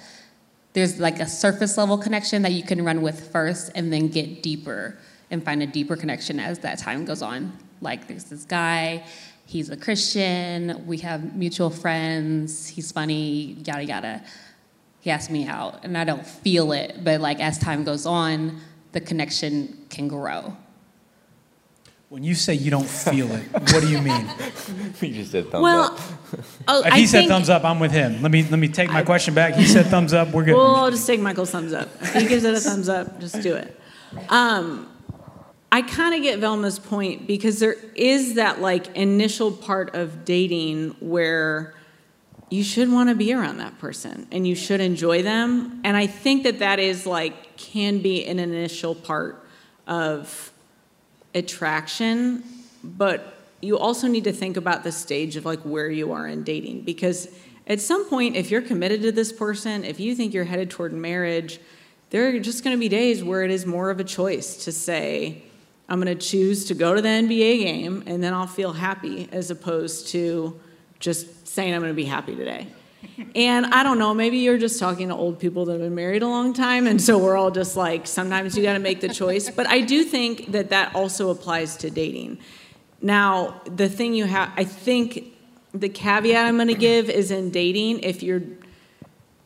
[0.79, 4.45] there's like a surface level connection that you can run with first and then get
[4.45, 4.97] deeper
[5.29, 7.53] and find a deeper connection as that time goes on.
[7.81, 9.05] Like there's this guy,
[9.45, 14.23] he's a Christian, we have mutual friends, he's funny, yada yada.
[15.01, 18.61] He asked me out and I don't feel it, but like as time goes on,
[18.93, 20.57] the connection can grow.
[22.09, 24.27] When you say you don't feel it, what do you mean?
[25.01, 25.99] you just said thumbs Well, up.
[26.67, 28.23] oh, If I he said think, thumbs up, I'm with him.
[28.23, 29.55] Let me let me take my question back.
[29.55, 30.29] He said thumbs up.
[30.33, 30.55] We're good.
[30.55, 31.89] Well, I'll just take Michael's thumbs up.
[32.01, 33.79] If he gives it a thumbs up, just do it.
[34.31, 34.89] Um,
[35.71, 40.97] I kind of get Velma's point because there is that like initial part of dating
[41.01, 41.75] where
[42.49, 45.83] you should want to be around that person and you should enjoy them.
[45.85, 49.45] And I think that that is like can be an initial part
[49.87, 50.53] of
[51.39, 52.45] attraction,
[52.85, 56.45] but you also need to think about the stage of like where you are in
[56.45, 57.29] dating because
[57.67, 60.93] at some point if you're committed to this person, if you think you're headed toward
[60.93, 61.59] marriage,
[62.11, 64.73] there are just going to be days where it is more of a choice to
[64.73, 65.43] say
[65.89, 69.29] I'm going to choose to go to the NBA game and then I'll feel happy
[69.33, 70.59] as opposed to
[70.99, 72.69] just saying I'm going to be happy today.
[73.35, 76.23] And I don't know, maybe you're just talking to old people that have been married
[76.23, 79.09] a long time, and so we're all just like, sometimes you got to make the
[79.09, 79.51] choice.
[79.51, 82.39] But I do think that that also applies to dating.
[83.03, 85.35] Now, the thing you have, I think
[85.73, 88.43] the caveat I'm going to give is in dating, if you're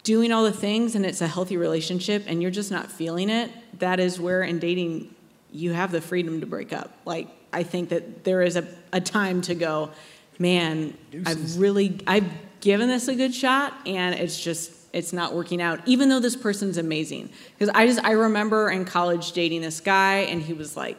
[0.03, 3.51] doing all the things and it's a healthy relationship and you're just not feeling it,
[3.79, 5.15] that is where in dating
[5.51, 6.97] you have the freedom to break up.
[7.05, 9.91] Like, I think that there is a, a time to go,
[10.39, 10.97] man,
[11.27, 12.31] I've really, I've
[12.63, 16.37] given this a good shot and it's just, it's not working out, even though this
[16.37, 17.29] person's amazing.
[17.59, 20.97] Because I just, I remember in college dating this guy and he was like,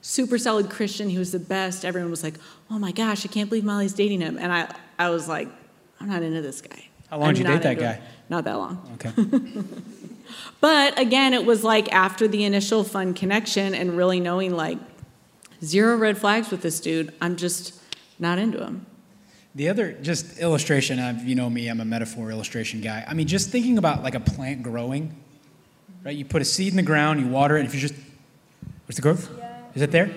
[0.00, 1.10] super solid Christian.
[1.10, 1.84] He was the best.
[1.84, 2.36] Everyone was like,
[2.70, 5.46] "Oh my gosh, I can't believe Molly's dating him." And I, I was like,
[6.00, 7.92] "I'm not into this guy." How long I'm did you date that guy?
[7.92, 8.80] it." Not that long.
[8.94, 9.12] Okay.
[10.60, 14.78] But again, it was like after the initial fun connection and really knowing like
[15.64, 17.12] zero red flags with this dude.
[17.20, 17.74] I'm just
[18.18, 18.86] not into him.
[19.54, 23.04] The other just illustration of you know me, I'm a metaphor illustration guy.
[23.06, 25.16] I mean, just thinking about like a plant growing,
[26.04, 26.16] right?
[26.16, 27.94] You put a seed in the ground, you water it, and if you just,
[28.86, 29.28] where's the growth?
[29.74, 30.10] Is it there?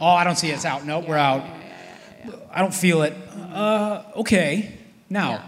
[0.00, 0.54] Oh, I don't see it.
[0.54, 0.84] It's out.
[0.84, 1.44] Nope, we're out.
[2.50, 3.14] I don't feel it.
[3.52, 4.74] Uh, okay.
[5.08, 5.42] Now,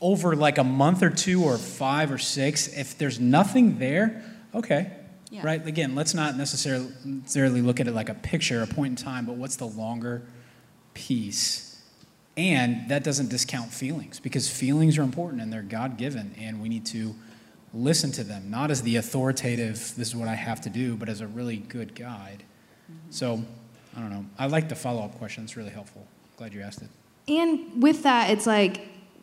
[0.00, 4.92] over like a month or two or five or six, if there's nothing there, okay.
[5.30, 5.40] Yeah.
[5.44, 5.66] Right?
[5.66, 9.24] Again, let's not necessarily, necessarily look at it like a picture, a point in time,
[9.24, 10.22] but what's the longer
[10.94, 11.71] piece?
[12.36, 16.68] And that doesn't discount feelings because feelings are important and they're God given, and we
[16.68, 17.14] need to
[17.74, 21.08] listen to them, not as the authoritative, this is what I have to do, but
[21.08, 22.42] as a really good guide.
[22.90, 23.10] Mm-hmm.
[23.10, 23.42] So,
[23.96, 24.24] I don't know.
[24.38, 25.44] I like the follow up question.
[25.44, 26.06] It's really helpful.
[26.36, 26.88] Glad you asked it.
[27.28, 28.80] And with that, it's like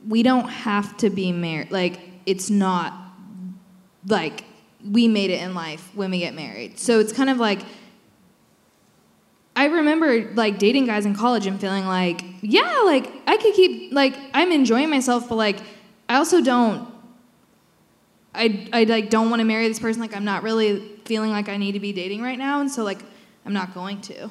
[0.07, 1.71] we don't have to be married.
[1.71, 2.93] Like it's not
[4.07, 4.45] like
[4.89, 6.79] we made it in life when we get married.
[6.79, 7.61] So it's kind of like
[9.55, 13.93] I remember like dating guys in college and feeling like, yeah, like I could keep
[13.93, 15.59] like I'm enjoying myself, but like
[16.07, 16.87] I also don't
[18.33, 20.01] I I like don't want to marry this person.
[20.01, 22.83] Like I'm not really feeling like I need to be dating right now, and so
[22.83, 23.01] like
[23.45, 24.29] I'm not going to.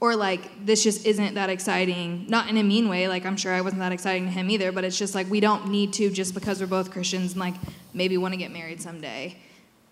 [0.00, 2.26] Or like this just isn't that exciting.
[2.28, 3.08] Not in a mean way.
[3.08, 4.70] Like I'm sure I wasn't that exciting to him either.
[4.70, 7.54] But it's just like we don't need to just because we're both Christians and like
[7.94, 9.36] maybe want to get married someday.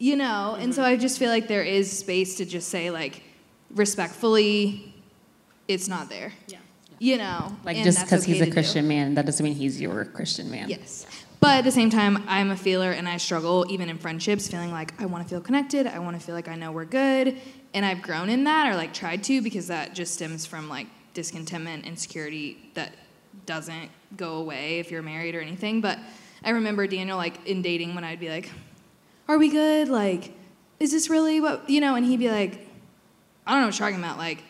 [0.02, 0.56] you know?
[0.58, 0.94] And so mm-hmm.
[0.94, 3.22] I just feel like there is space to just say, like,
[3.70, 4.92] respectfully,
[5.68, 6.32] it's not there.
[6.48, 6.58] Yeah.
[7.02, 7.56] You know?
[7.64, 8.52] Like just because okay he's a do.
[8.52, 10.68] Christian man, that doesn't mean he's your Christian man.
[10.68, 11.04] Yes.
[11.40, 14.70] But at the same time, I'm a feeler and I struggle even in friendships, feeling
[14.70, 15.88] like I want to feel connected.
[15.88, 17.36] I want to feel like I know we're good.
[17.74, 20.86] And I've grown in that or like tried to because that just stems from like
[21.12, 22.92] discontentment, insecurity that
[23.46, 25.80] doesn't go away if you're married or anything.
[25.80, 25.98] But
[26.44, 28.48] I remember Daniel like in dating when I'd be like,
[29.26, 29.88] Are we good?
[29.88, 30.32] Like,
[30.78, 31.96] is this really what, you know?
[31.96, 32.64] And he'd be like,
[33.44, 34.18] I don't know what you're talking about.
[34.18, 34.44] Like,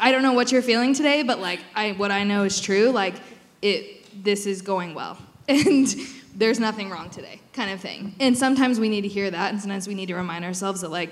[0.00, 2.90] I don't know what you're feeling today, but like I what I know is true.
[2.90, 3.14] Like
[3.62, 5.18] it this is going well.
[5.48, 5.88] And
[6.32, 8.14] there's nothing wrong today, kind of thing.
[8.20, 10.90] And sometimes we need to hear that, and sometimes we need to remind ourselves that
[10.90, 11.10] like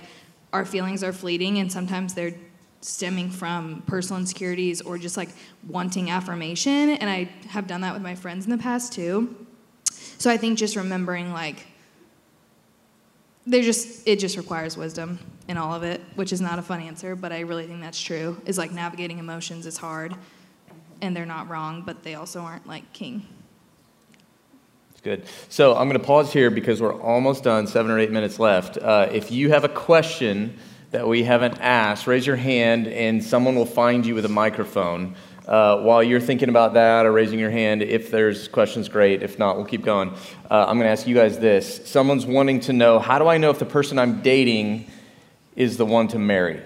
[0.53, 2.35] our feelings are fleeting and sometimes they're
[2.81, 5.31] stemming from personal insecurities or just like
[5.67, 6.91] wanting affirmation.
[6.91, 9.47] And I have done that with my friends in the past too.
[10.19, 11.67] So I think just remembering like
[13.49, 15.19] there just it just requires wisdom
[15.49, 18.01] in all of it, which is not a fun answer, but I really think that's
[18.01, 18.41] true.
[18.45, 20.15] Is like navigating emotions is hard,
[21.01, 23.27] and they're not wrong, but they also aren't like king.
[24.93, 25.25] It's good.
[25.49, 28.77] So I'm going to pause here because we're almost done, seven or eight minutes left.
[28.77, 30.59] Uh, if you have a question
[30.91, 35.15] that we haven't asked, raise your hand and someone will find you with a microphone.
[35.49, 39.23] Uh, while you're thinking about that or raising your hand, if there's questions, great.
[39.23, 40.11] If not, we'll keep going.
[40.51, 41.81] Uh, I'm going to ask you guys this.
[41.89, 44.91] Someone's wanting to know how do I know if the person I'm dating
[45.57, 46.63] is the one to marry?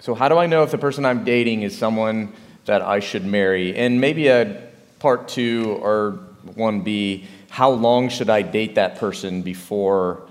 [0.00, 2.34] So, how do I know if the person I'm dating is someone
[2.66, 3.74] that I should marry?
[3.74, 4.68] And maybe a
[4.98, 6.18] part two or
[6.48, 10.28] 1B, how long should I date that person before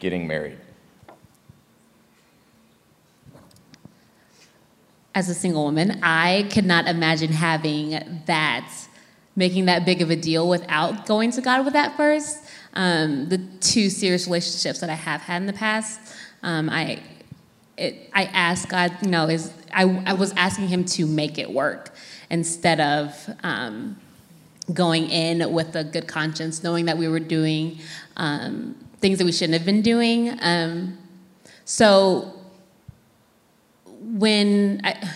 [0.00, 0.58] getting married?
[5.14, 8.72] As a single woman, I could not imagine having that,
[9.36, 12.38] making that big of a deal without going to God with that first.
[12.74, 16.00] Um, the two serious relationships that I have had in the past,
[16.42, 17.00] um, I,
[17.76, 21.50] it, I asked God, you know, is I, I was asking Him to make it
[21.50, 21.94] work
[22.30, 23.98] instead of um,
[24.72, 27.78] going in with a good conscience, knowing that we were doing
[28.16, 30.38] um, things that we shouldn't have been doing.
[30.40, 30.96] Um,
[31.64, 32.32] so
[34.12, 35.10] when I,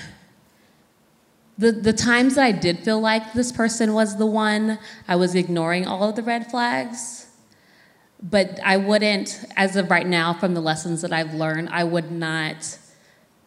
[1.59, 5.35] the the times that I did feel like this person was the one, I was
[5.35, 7.27] ignoring all of the red flags.
[8.23, 12.11] But I wouldn't, as of right now, from the lessons that I've learned, I would
[12.11, 12.79] not.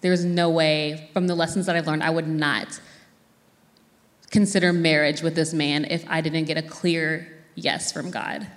[0.02, 2.80] There's no way, from the lessons that I've learned, I would not
[4.30, 8.47] consider marriage with this man if I didn't get a clear yes from God.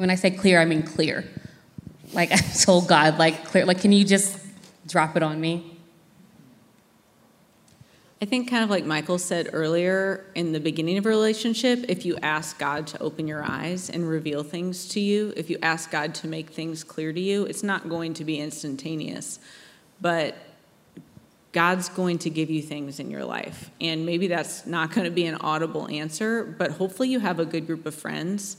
[0.00, 1.26] When I say clear, I mean clear.
[2.14, 4.38] Like I told God, like clear, like can you just
[4.86, 5.78] drop it on me?
[8.22, 12.06] I think, kind of like Michael said earlier, in the beginning of a relationship, if
[12.06, 15.90] you ask God to open your eyes and reveal things to you, if you ask
[15.90, 19.38] God to make things clear to you, it's not going to be instantaneous.
[20.00, 20.34] But
[21.52, 23.70] God's going to give you things in your life.
[23.82, 27.44] And maybe that's not going to be an audible answer, but hopefully you have a
[27.44, 28.56] good group of friends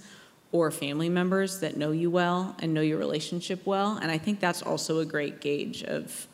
[0.52, 3.98] or family members that know you well and know your relationship well.
[4.02, 6.28] And I think that's also a great gauge of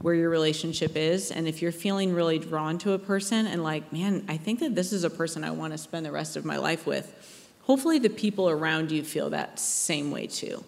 [0.00, 1.30] where your relationship is.
[1.30, 4.74] And if you're feeling really drawn to a person and like, man, I think that
[4.74, 7.98] this is a person I want to spend the rest of my life with, hopefully
[7.98, 10.64] the people around you feel that same way too.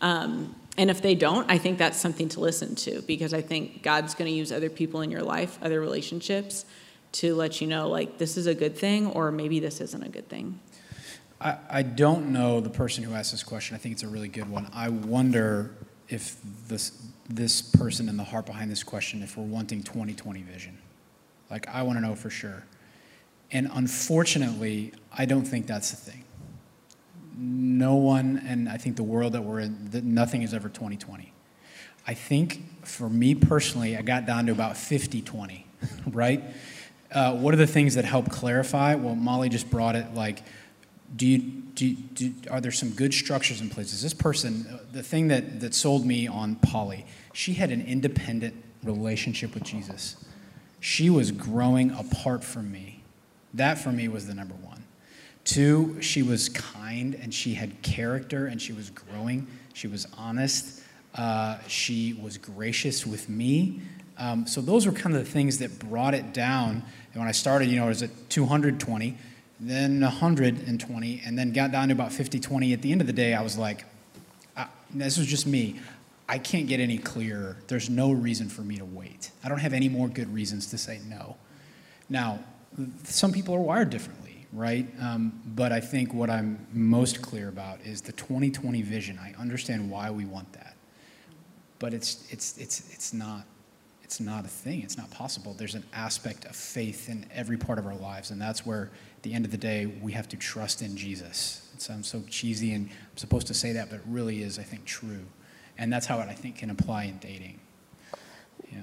[0.00, 3.82] Um, and if they don't, I think that's something to listen to because I think
[3.82, 6.64] God's going to use other people in your life, other relationships,
[7.12, 10.08] to let you know, like, this is a good thing or maybe this isn't a
[10.08, 10.58] good thing.
[11.42, 13.74] I, I don't know the person who asked this question.
[13.74, 14.70] I think it's a really good one.
[14.72, 15.74] I wonder
[16.08, 16.36] if
[16.68, 20.76] this this person and the heart behind this question, if we're wanting 2020 vision.
[21.50, 22.64] Like I want to know for sure.
[23.50, 26.24] And unfortunately, I don't think that's the thing.
[27.36, 31.32] No one, and I think the world that we're in, that nothing is ever 2020.
[32.06, 35.66] I think for me personally, I got down to about 50 20,
[36.08, 36.42] right?
[37.10, 38.94] Uh, what are the things that help clarify?
[38.94, 40.42] Well, Molly just brought it like,
[41.14, 43.92] do you, do, do, are there some good structures in place?
[43.92, 47.82] Is this person, uh, the thing that, that sold me on Polly, she had an
[47.82, 50.16] independent relationship with Jesus.
[50.80, 53.02] She was growing apart from me.
[53.54, 54.82] That for me was the number one.
[55.44, 59.46] Two, she was kind and she had character and she was growing.
[59.74, 60.82] She was honest.
[61.14, 63.80] Uh, she was gracious with me.
[64.18, 66.82] Um, so those were kind of the things that brought it down.
[67.12, 69.16] And when I started, you know, it was at 220,
[69.62, 72.72] then 120, and then got down to about 50 20.
[72.72, 73.84] At the end of the day, I was like,
[74.56, 75.80] uh, this was just me.
[76.28, 77.56] I can't get any clearer.
[77.68, 79.30] There's no reason for me to wait.
[79.44, 81.36] I don't have any more good reasons to say no.
[82.08, 82.40] Now,
[83.04, 84.86] some people are wired differently, right?
[85.00, 89.18] Um, but I think what I'm most clear about is the 2020 vision.
[89.22, 90.74] I understand why we want that,
[91.78, 93.44] but it's it's it's it's not
[94.12, 94.82] it's not a thing.
[94.82, 95.54] It's not possible.
[95.54, 98.90] There's an aspect of faith in every part of our lives, and that's where,
[99.22, 101.70] the end of the day, we have to trust in Jesus.
[101.74, 104.62] It sounds so cheesy, and I'm supposed to say that, but it really is, I
[104.62, 105.24] think, true,
[105.78, 107.60] and that's how it I think can apply in dating.
[108.72, 108.82] Yeah.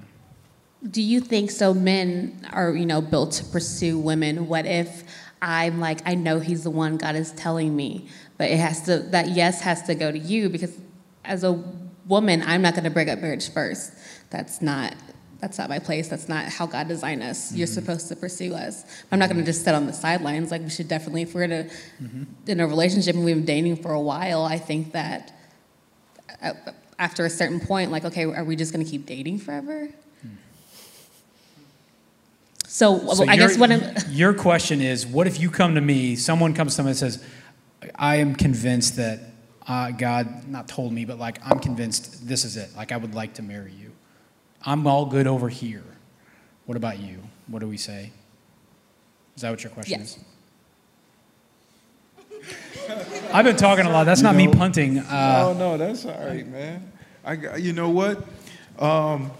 [0.90, 1.74] Do you think so?
[1.74, 4.48] Men are, you know, built to pursue women.
[4.48, 5.04] What if
[5.42, 8.98] I'm like, I know he's the one God is telling me, but it has to,
[9.10, 10.76] that yes has to go to you because
[11.24, 11.52] as a
[12.06, 13.92] woman, I'm not going to break up marriage first.
[14.30, 14.94] That's not,
[15.40, 16.08] that's not my place.
[16.08, 17.48] That's not how God designed us.
[17.48, 17.58] Mm-hmm.
[17.58, 18.84] You're supposed to pursue us.
[19.10, 20.50] I'm not going to just sit on the sidelines.
[20.50, 21.64] Like we should definitely, if we're in a,
[22.02, 22.24] mm-hmm.
[22.46, 25.32] in a relationship and we've been dating for a while, I think that
[26.42, 26.52] uh,
[26.98, 29.88] after a certain point, like, okay, are we just going to keep dating forever?
[32.66, 33.82] So, so I guess what I'm.
[34.10, 37.22] Your question is what if you come to me, someone comes to me and says,
[37.96, 39.18] I am convinced that
[39.66, 42.70] uh, God, not told me, but like, I'm convinced this is it.
[42.76, 43.89] Like, I would like to marry you.
[44.64, 45.84] I'm all good over here.
[46.66, 47.22] What about you?
[47.46, 48.12] What do we say?
[49.36, 50.18] Is that what your question yes.
[50.18, 50.24] is?
[53.32, 54.04] I've been talking a lot.
[54.04, 54.98] That's you not know, me punting.
[54.98, 56.92] Uh, oh, no, that's all right, man.
[57.24, 58.24] I, you know what?
[58.78, 59.30] Um,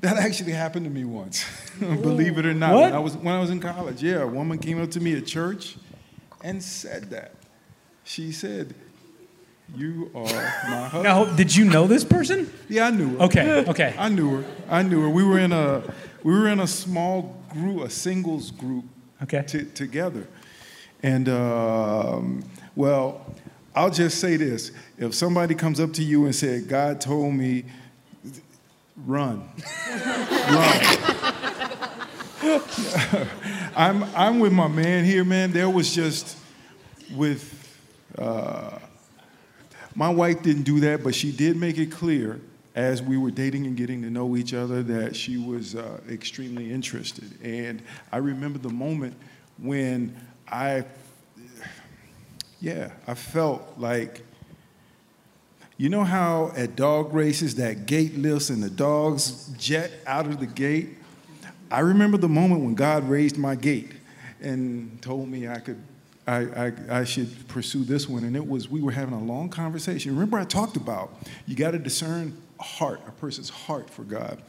[0.00, 1.44] that actually happened to me once.
[1.78, 2.74] Believe it or not.
[2.74, 2.82] What?
[2.84, 4.02] When I was when I was in college.
[4.02, 5.76] Yeah, a woman came up to me at church
[6.42, 7.34] and said that.
[8.04, 8.74] She said,
[9.74, 10.30] "You are my
[10.88, 12.52] husband." Now, did you know this person?
[12.68, 13.24] Yeah, I knew her.
[13.24, 13.94] Okay, okay.
[13.98, 14.44] I knew her.
[14.68, 15.08] I knew her.
[15.08, 15.82] We were in a
[16.22, 18.84] we were in a small group, a singles group,
[19.22, 20.26] okay, t- together.
[21.02, 22.44] And um,
[22.74, 23.34] well,
[23.74, 27.64] I'll just say this: if somebody comes up to you and said, "God told me,"
[29.04, 29.48] run,
[30.50, 31.26] run.
[33.76, 35.52] I'm, I'm with my man here, man.
[35.52, 36.36] There was just
[37.14, 37.78] with,
[38.16, 38.78] uh,
[39.96, 42.38] my wife didn't do that, but she did make it clear
[42.74, 46.70] as we were dating and getting to know each other that she was uh, extremely
[46.70, 47.42] interested.
[47.42, 47.82] And
[48.12, 49.14] I remember the moment
[49.58, 50.14] when
[50.46, 50.84] I,
[52.60, 54.20] yeah, I felt like,
[55.78, 60.40] you know how at dog races that gate lifts and the dogs jet out of
[60.40, 60.90] the gate?
[61.70, 63.92] I remember the moment when God raised my gate
[64.42, 65.82] and told me I could
[66.26, 68.24] I, I, I, should pursue this one.
[68.24, 70.12] And it was, we were having a long conversation.
[70.12, 71.14] Remember, I talked about
[71.46, 74.42] you got to discern a heart, a person's heart for God.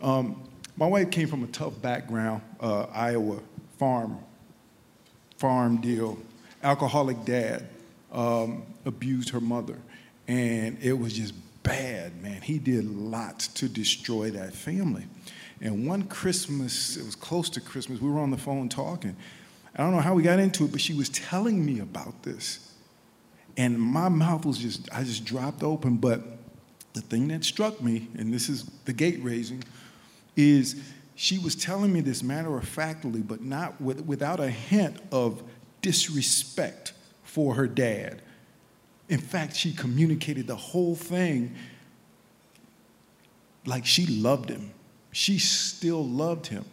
[0.00, 0.42] Um,
[0.76, 3.40] my wife came from a tough background, uh, Iowa
[3.78, 4.18] farm,
[5.38, 6.18] farm deal.
[6.62, 7.68] Alcoholic dad
[8.12, 9.76] um, abused her mother.
[10.28, 12.42] And it was just bad, man.
[12.42, 15.06] He did lots to destroy that family.
[15.60, 19.16] And one Christmas, it was close to Christmas, we were on the phone talking.
[19.74, 22.72] I don't know how we got into it, but she was telling me about this.
[23.56, 25.96] And my mouth was just, I just dropped open.
[25.96, 26.22] But
[26.92, 29.64] the thing that struck me, and this is the gate raising,
[30.36, 30.82] is
[31.14, 35.42] she was telling me this matter of factly, but not with, without a hint of
[35.80, 36.92] disrespect
[37.24, 38.22] for her dad.
[39.08, 41.54] In fact, she communicated the whole thing
[43.64, 44.72] like she loved him
[45.12, 46.64] she still loved him.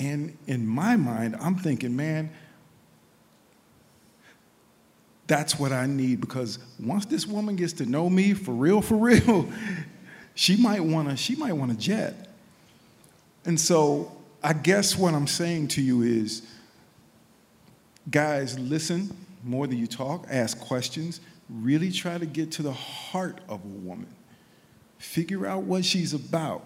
[0.00, 2.30] And in my mind, I'm thinking, man,
[5.26, 8.96] that's what I need because once this woman gets to know me for real, for
[8.96, 9.46] real,
[10.34, 12.30] she might want to she might want to jet.
[13.44, 14.10] And so
[14.42, 16.48] I guess what I'm saying to you is
[18.10, 19.14] guys, listen
[19.44, 21.20] more than you talk, ask questions,
[21.50, 24.08] really try to get to the heart of a woman.
[24.96, 26.64] Figure out what she's about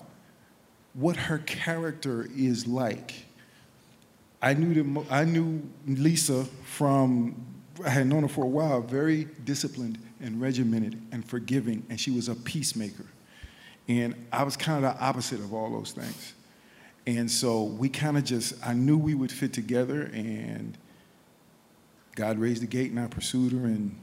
[0.94, 3.23] what her character is like.
[4.44, 7.34] I knew, the, I knew Lisa from,
[7.82, 12.10] I had known her for a while, very disciplined and regimented and forgiving, and she
[12.10, 13.06] was a peacemaker.
[13.88, 16.34] And I was kind of the opposite of all those things.
[17.06, 20.76] And so we kind of just, I knew we would fit together, and
[22.14, 23.98] God raised the gate, and I pursued her, and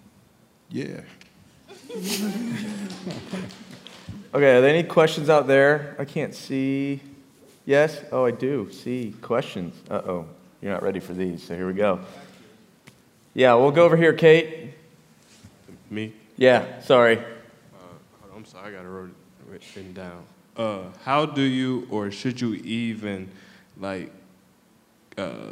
[0.70, 1.02] yeah.
[4.34, 5.94] Okay, are there any questions out there?
[6.00, 7.02] I can't see.
[7.66, 8.04] Yes?
[8.12, 9.76] Oh, I do see questions.
[9.90, 10.26] Uh oh,
[10.62, 12.00] you're not ready for these, so here we go.
[13.34, 14.74] Yeah, we'll go over here, Kate.
[15.90, 16.14] Me?
[16.38, 17.18] Yeah, sorry.
[17.18, 19.10] Uh, I'm sorry, I got it
[19.48, 20.24] written down.
[20.58, 23.30] Uh, how do you, or should you even,
[23.78, 24.12] like,
[25.18, 25.52] uh,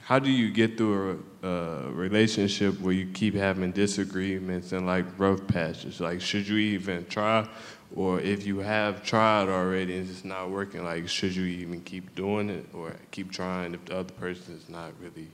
[0.00, 5.06] how do you get through a, a, relationship where you keep having disagreements and like
[5.18, 5.98] rough patches?
[6.00, 7.48] Like, should you even try,
[7.94, 12.14] or if you have tried already and it's not working, like should you even keep
[12.14, 15.28] doing it or keep trying if the other person is not really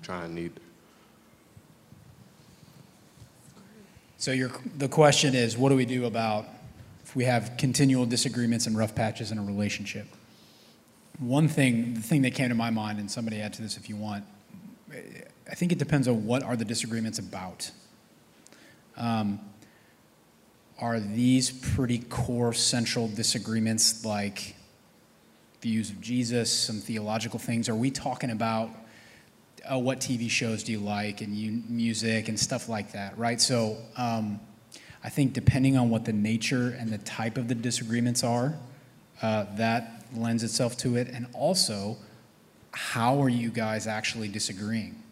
[0.00, 0.60] trying either?
[4.16, 6.46] So your, the question is, what do we do about
[7.04, 10.06] if we have continual disagreements and rough patches in a relationship?
[11.18, 13.88] One thing, the thing that came to my mind, and somebody add to this if
[13.88, 14.24] you want,
[14.90, 17.70] I think it depends on what are the disagreements about.
[18.96, 19.40] Um,
[20.80, 24.56] are these pretty core central disagreements like
[25.60, 27.68] views of Jesus, some theological things?
[27.68, 28.70] Are we talking about
[29.70, 33.40] uh, what TV shows do you like and you, music and stuff like that, right?
[33.40, 34.40] So um,
[35.02, 38.54] I think depending on what the nature and the type of the disagreements are,
[39.22, 41.08] uh, that lends itself to it.
[41.08, 41.96] And also,
[42.72, 45.03] how are you guys actually disagreeing?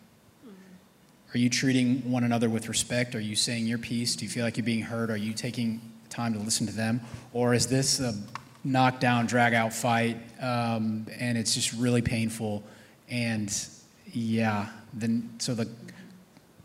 [1.35, 3.15] Are you treating one another with respect?
[3.15, 4.17] Are you saying your piece?
[4.17, 5.11] Do you feel like you're being heard?
[5.11, 5.81] Are you taking
[6.11, 7.01] time to listen to them?
[7.33, 8.15] Or is this a
[8.65, 12.63] knockdown, drag out fight um, and it's just really painful?
[13.09, 13.55] And
[14.13, 15.71] yeah, then so the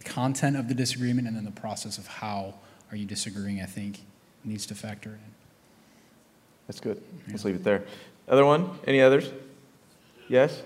[0.03, 2.55] content of the disagreement and then the process of how
[2.91, 4.01] are you disagreeing, I think,
[4.43, 5.19] needs to factor in.
[6.67, 7.01] That's good.
[7.29, 7.85] Let's leave it there.
[8.27, 8.69] Other one?
[8.85, 9.31] Any others?
[10.27, 10.61] Yes?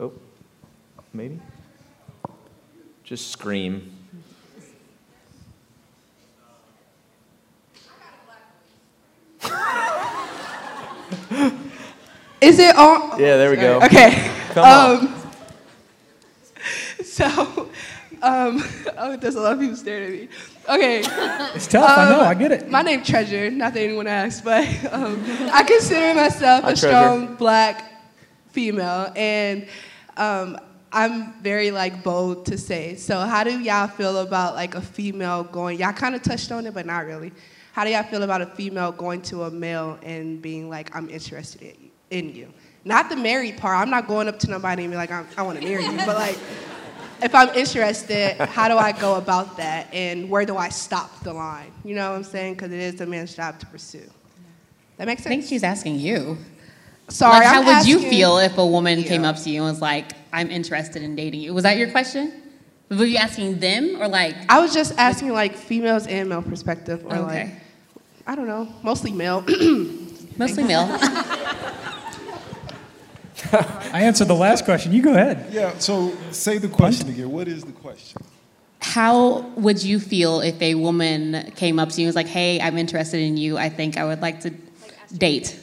[0.00, 0.12] Oh,
[1.12, 1.40] maybe?
[3.08, 3.90] Just scream.
[12.38, 13.18] Is it on?
[13.18, 13.80] Yeah, there we go.
[13.80, 14.30] Okay.
[14.50, 15.06] Come on.
[15.06, 15.22] Um,
[17.02, 17.70] so,
[18.20, 18.62] um,
[18.98, 20.28] oh, there's a lot of people staring at me.
[20.68, 20.98] Okay.
[21.54, 22.70] It's tough, I know, Um, I get it.
[22.70, 26.88] My name Treasure, not that anyone asked, but um, I consider myself Hi, a Treasure.
[26.88, 27.90] strong black
[28.50, 29.66] female, and
[30.18, 30.58] um,
[30.92, 32.94] I'm very like bold to say.
[32.96, 35.78] So, how do y'all feel about like a female going?
[35.78, 37.32] Y'all kind of touched on it, but not really.
[37.72, 41.08] How do y'all feel about a female going to a male and being like, "I'm
[41.10, 41.76] interested
[42.10, 42.52] in you"?
[42.84, 43.78] Not the married part.
[43.78, 45.96] I'm not going up to nobody and be like, "I, I want to marry you,"
[45.98, 46.38] but like.
[47.20, 51.32] If I'm interested, how do I go about that, and where do I stop the
[51.32, 51.72] line?
[51.84, 52.54] You know what I'm saying?
[52.54, 54.08] Because it is the man's job to pursue.
[54.98, 55.32] That makes sense.
[55.32, 56.38] I think she's asking you.
[57.08, 59.70] Sorry, like, how I'm would you feel if a woman came up to you and
[59.70, 61.54] was like, "I'm interested in dating you"?
[61.54, 62.32] Was that your question?
[62.90, 64.34] Were you asking them or like?
[64.48, 67.50] I was just asking like females and male perspective, or like
[68.26, 69.42] I don't know, mostly male.
[70.38, 70.86] Mostly male.
[73.52, 74.92] I answered the last question.
[74.92, 75.48] You go ahead.
[75.50, 77.28] Yeah, so say the question again.
[77.30, 78.22] What is the question?
[78.80, 82.60] How would you feel if a woman came up to you and was like, "Hey,
[82.60, 83.58] I'm interested in you.
[83.58, 84.50] I think I would like to
[85.16, 85.58] date,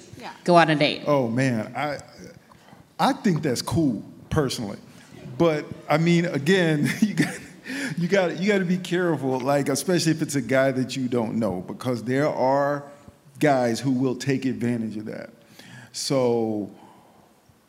[0.46, 2.00] go on a date." Oh man, I
[2.98, 4.80] I think that's cool personally,
[5.38, 7.40] but I mean, again, you got
[7.98, 11.08] you got you got to be careful, like especially if it's a guy that you
[11.08, 12.84] don't know, because there are
[13.40, 15.32] guys who will take advantage of that.
[15.92, 16.72] So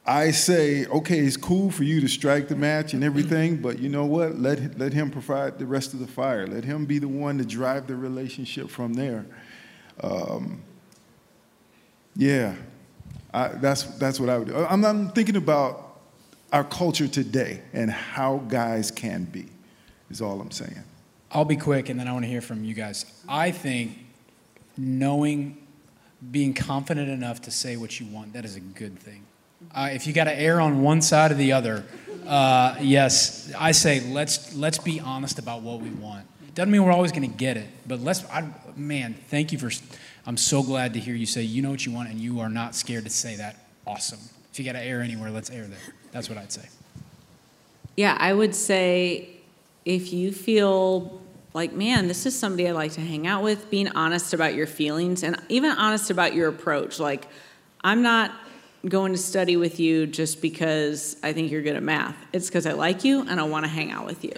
[0.06, 3.88] I say, okay, it's cool for you to strike the match and everything, but you
[3.88, 4.38] know what?
[4.38, 6.46] Let let him provide the rest of the fire.
[6.46, 9.26] Let him be the one to drive the relationship from there.
[10.02, 10.62] Um,
[12.16, 12.54] yeah,
[13.32, 14.56] I, that's that's what I would do.
[14.56, 15.98] I'm, I'm thinking about
[16.52, 19.46] our culture today and how guys can be.
[20.10, 20.82] Is all I'm saying.
[21.30, 23.04] I'll be quick and then I want to hear from you guys.
[23.28, 23.98] I think
[24.76, 25.58] knowing,
[26.30, 29.26] being confident enough to say what you want, that is a good thing.
[29.74, 31.84] Uh, if you got to err on one side or the other,
[32.26, 36.26] uh, yes, I say let's let's be honest about what we want.
[36.54, 38.24] Doesn't mean we're always going to get it, but let's.
[38.30, 39.70] I, man, thank you for.
[40.26, 42.48] I'm so glad to hear you say you know what you want and you are
[42.48, 43.56] not scared to say that.
[43.86, 44.18] Awesome.
[44.52, 45.78] If you got to err anywhere, let's err there.
[46.10, 46.68] That's what I'd say.
[47.96, 49.28] Yeah, I would say
[49.84, 51.20] if you feel
[51.54, 54.66] like, man, this is somebody I'd like to hang out with, being honest about your
[54.66, 56.98] feelings and even honest about your approach.
[56.98, 57.28] Like,
[57.82, 58.32] I'm not
[58.88, 62.16] going to study with you just because I think you're good at math.
[62.32, 64.32] It's because I like you and I want to hang out with you.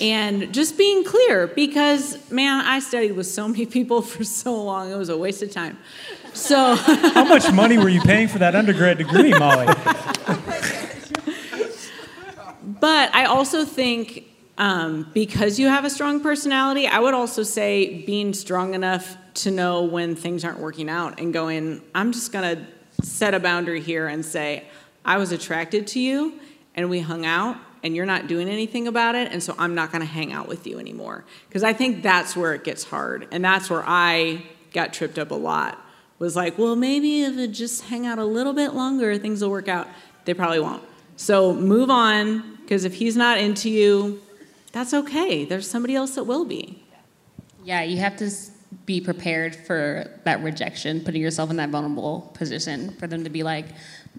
[0.00, 4.90] And just being clear because, man, I studied with so many people for so long,
[4.90, 5.78] it was a waste of time.
[6.32, 9.72] So, How much money were you paying for that undergrad degree, Molly?
[12.80, 14.24] But I also think
[14.58, 19.50] um, because you have a strong personality, I would also say being strong enough to
[19.50, 22.66] know when things aren't working out and going, I'm just going to
[23.04, 24.64] set a boundary here and say,
[25.04, 26.40] I was attracted to you
[26.74, 29.92] and we hung out and you're not doing anything about it, and so I'm not
[29.92, 31.26] going to hang out with you anymore.
[31.46, 33.28] Because I think that's where it gets hard.
[33.30, 35.78] And that's where I got tripped up a lot.
[36.18, 39.50] Was like, well, maybe if it just hang out a little bit longer, things will
[39.50, 39.86] work out.
[40.24, 40.82] They probably won't.
[41.16, 44.22] So move on, because if he's not into you,
[44.72, 45.44] that's okay.
[45.44, 46.82] There's somebody else that will be.
[47.64, 48.30] Yeah, you have to
[48.86, 53.42] be prepared for that rejection, putting yourself in that vulnerable position for them to be
[53.42, 53.66] like,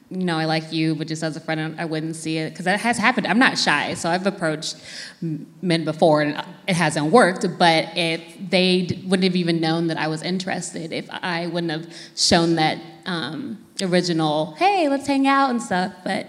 [0.10, 2.80] know, I like you, but just as a friend, I wouldn't see it because that
[2.80, 3.28] has happened.
[3.28, 4.78] I'm not shy, so I've approached
[5.22, 7.46] men before and it hasn't worked.
[7.58, 11.94] But if they wouldn't have even known that I was interested, if I wouldn't have
[12.16, 15.94] shown that um, original, hey, let's hang out and stuff.
[16.04, 16.28] But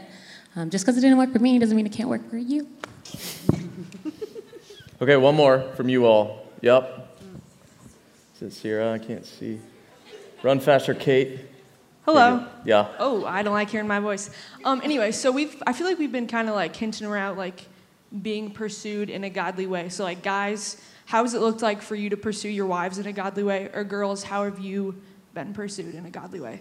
[0.54, 2.68] um, just because it didn't work for me doesn't mean it can't work for you.
[4.98, 6.46] Okay, one more from you all.
[6.62, 7.05] Yep.
[8.36, 8.92] Is it Sierra?
[8.92, 9.58] I can't see.
[10.42, 11.40] Run faster, Kate.
[12.04, 12.46] Hello.
[12.66, 12.88] Yeah.
[12.98, 14.28] Oh, I don't like hearing my voice.
[14.62, 17.64] Um, anyway, so we've I feel like we've been kind of like hinting around like
[18.22, 19.88] being pursued in a godly way.
[19.88, 23.06] So like guys, how has it looked like for you to pursue your wives in
[23.06, 23.70] a godly way?
[23.72, 24.94] Or girls, how have you
[25.32, 26.60] been pursued in a godly way?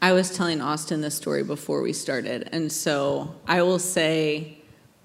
[0.00, 4.55] I was telling Austin this story before we started, and so I will say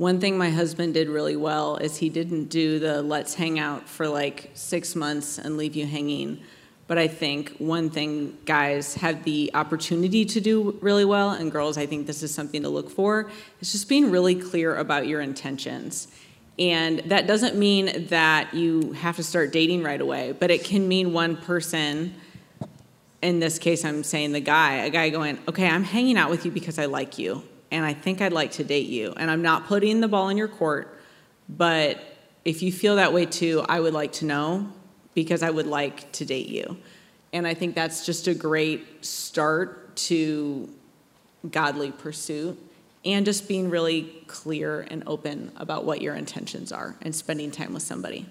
[0.02, 3.88] one thing my husband did really well is he didn't do the let's hang out
[3.88, 6.42] for like six months and leave you hanging.
[6.88, 11.78] But I think one thing guys have the opportunity to do really well, and girls,
[11.78, 13.30] I think this is something to look for,
[13.60, 16.08] is just being really clear about your intentions.
[16.58, 20.88] And that doesn't mean that you have to start dating right away, but it can
[20.88, 22.16] mean one person
[23.22, 26.44] in this case, I'm saying the guy, a guy going, okay, I'm hanging out with
[26.44, 29.14] you because I like you and I think I'd like to date you.
[29.18, 31.00] And I'm not putting the ball in your court,
[31.48, 32.00] but
[32.44, 34.68] if you feel that way too, I would like to know
[35.14, 36.78] because I would like to date you.
[37.34, 40.70] And I think that's just a great start to
[41.50, 42.60] godly pursuit
[43.04, 47.74] and just being really clear and open about what your intentions are and spending time
[47.74, 48.28] with somebody.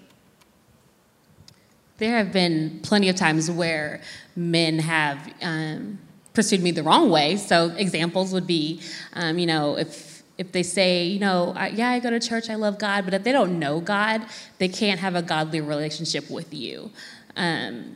[1.97, 4.01] There have been plenty of times where
[4.35, 5.99] men have um,
[6.33, 7.37] pursued me the wrong way.
[7.37, 8.81] So examples would be,
[9.13, 12.49] um, you know, if if they say, you know, I, yeah, I go to church,
[12.49, 14.25] I love God, but if they don't know God,
[14.57, 16.89] they can't have a godly relationship with you.
[17.35, 17.95] Um,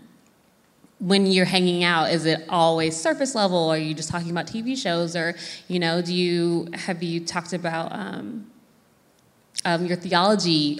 [1.00, 3.58] when you're hanging out, is it always surface level?
[3.58, 5.36] Or are you just talking about TV shows, or
[5.68, 8.52] you know, do you have you talked about um,
[9.66, 10.80] um, your theology?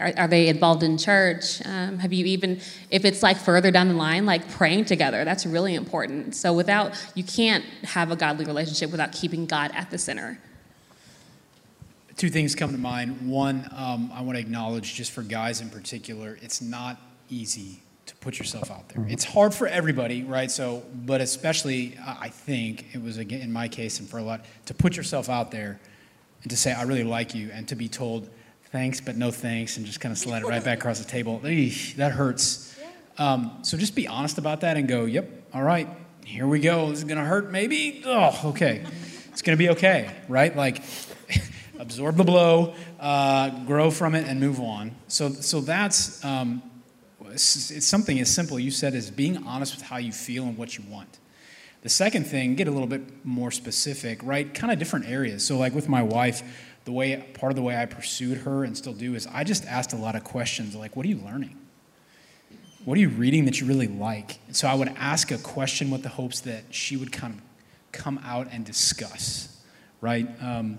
[0.00, 1.64] Are, are, they involved in church?
[1.64, 2.60] Um, have you even,
[2.90, 6.34] if it's like further down the line, like praying together, that's really important.
[6.34, 10.40] So without, you can't have a godly relationship without keeping God at the center.
[12.16, 13.28] Two things come to mind.
[13.28, 18.14] One, um, I want to acknowledge just for guys in particular, it's not easy to
[18.16, 19.04] put yourself out there.
[19.08, 20.50] It's hard for everybody, right?
[20.50, 24.44] So, but especially, I think it was again in my case and for a lot
[24.66, 25.80] to put yourself out there
[26.42, 28.28] and to say, "I really like you," and to be told,
[28.74, 31.40] thanks, but no thanks, and just kind of slide it right back across the table.
[31.44, 32.76] Eesh, that hurts.
[33.18, 35.88] Um, so just be honest about that and go, yep, all right,
[36.24, 36.90] here we go.
[36.90, 38.02] This is going to hurt, maybe?
[38.04, 38.84] Oh, okay.
[39.30, 40.56] It's going to be okay, right?
[40.56, 40.82] Like,
[41.78, 44.96] absorb the blow, uh, grow from it, and move on.
[45.06, 46.60] So, so that's um,
[47.26, 50.58] it's, it's something as simple you said as being honest with how you feel and
[50.58, 51.20] what you want.
[51.82, 54.52] The second thing, get a little bit more specific, right?
[54.52, 55.46] Kind of different areas.
[55.46, 56.42] So, like with my wife,
[56.84, 59.64] the way part of the way I pursued her and still do is I just
[59.64, 61.58] asked a lot of questions like, what are you learning?
[62.84, 64.38] What are you reading that you really like?
[64.46, 67.40] And so I would ask a question with the hopes that she would kind of
[67.92, 69.62] come out and discuss,
[70.02, 70.28] right?
[70.42, 70.78] Um,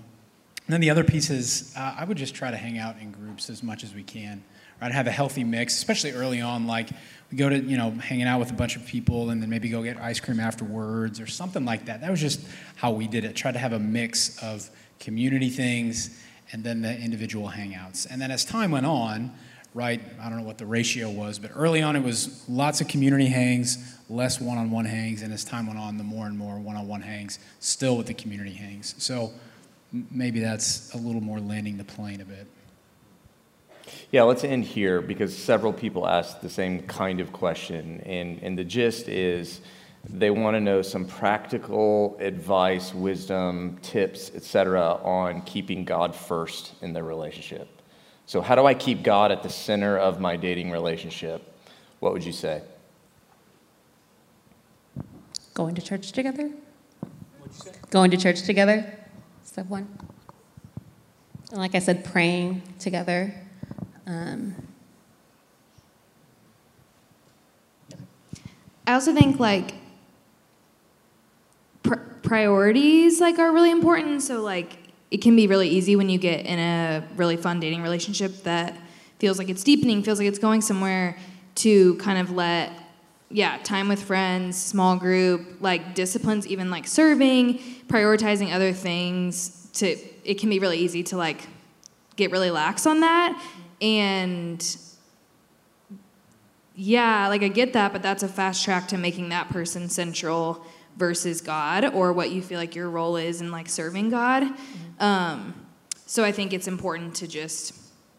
[0.66, 3.10] and then the other piece is uh, I would just try to hang out in
[3.10, 4.44] groups as much as we can,
[4.80, 4.92] right?
[4.92, 6.68] Have a healthy mix, especially early on.
[6.68, 6.90] Like
[7.30, 9.68] we go to, you know, hanging out with a bunch of people and then maybe
[9.68, 12.00] go get ice cream afterwards or something like that.
[12.02, 12.40] That was just
[12.76, 13.34] how we did it.
[13.34, 14.70] Try to have a mix of
[15.00, 16.18] community things,
[16.52, 18.06] and then the individual hangouts.
[18.10, 19.32] And then as time went on,
[19.74, 22.88] right, I don't know what the ratio was, but early on it was lots of
[22.88, 26.38] community hangs, less one on one hangs, and as time went on, the more and
[26.38, 28.94] more one on one hangs, still with the community hangs.
[28.98, 29.32] So
[30.10, 32.46] maybe that's a little more landing the plane a bit.
[34.10, 38.02] Yeah, let's end here because several people asked the same kind of question.
[38.04, 39.60] And, and the gist is
[40.08, 46.92] they want to know some practical advice, wisdom, tips, etc., on keeping God first in
[46.92, 47.68] their relationship.
[48.26, 51.52] So, how do I keep God at the center of my dating relationship?
[52.00, 52.62] What would you say?
[55.54, 56.50] Going to church together?
[57.90, 58.98] Going to church together?
[59.44, 59.88] Step one.
[61.50, 63.32] And like I said, praying together.
[64.06, 64.54] Um,
[68.86, 69.85] I also think like pr-
[72.26, 74.20] priorities like are really important.
[74.20, 74.78] So like
[75.10, 78.76] it can be really easy when you get in a really fun dating relationship that
[79.18, 81.16] feels like it's deepening, feels like it's going somewhere
[81.56, 82.72] to kind of let
[83.28, 87.58] yeah, time with friends, small group, like disciplines even like serving,
[87.88, 91.46] prioritizing other things to it can be really easy to like
[92.16, 93.40] get really lax on that.
[93.80, 94.76] And
[96.74, 100.64] yeah, like I get that, but that's a fast track to making that person central
[100.96, 104.44] versus God or what you feel like your role is in like serving God.
[104.98, 105.54] Um,
[106.06, 107.74] so I think it's important to just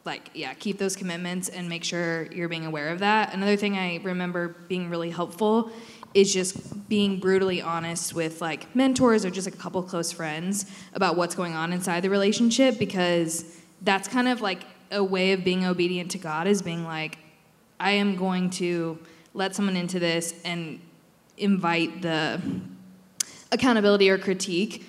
[0.06, 3.34] like yeah keep those commitments and make sure you're being aware of that.
[3.34, 5.72] Another thing I remember being really helpful
[6.14, 10.66] is just being brutally honest with like mentors or just like a couple close friends
[10.94, 15.44] about what's going on inside the relationship because that's kind of like a way of
[15.44, 17.18] being obedient to God is being like
[17.80, 18.98] I am going to
[19.34, 20.80] let someone into this and
[21.38, 22.41] invite the
[23.51, 24.85] accountability or critique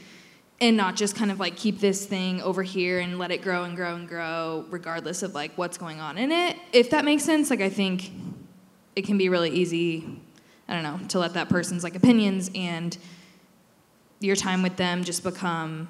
[0.60, 3.64] and not just kind of like keep this thing over here and let it grow
[3.64, 6.56] and grow and grow regardless of like what's going on in it.
[6.72, 8.10] If that makes sense like i think
[8.96, 10.20] it can be really easy
[10.68, 12.98] i don't know to let that person's like opinions and
[14.20, 15.86] your time with them just become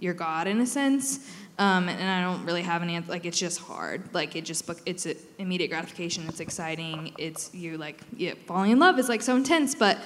[0.00, 1.30] your god in a sense
[1.60, 4.12] um, and i don't really have any like it's just hard.
[4.12, 5.06] Like it just it's
[5.38, 6.26] immediate gratification.
[6.26, 7.12] It's exciting.
[7.18, 9.76] It's you like yeah, falling in love is like so intense.
[9.76, 9.98] But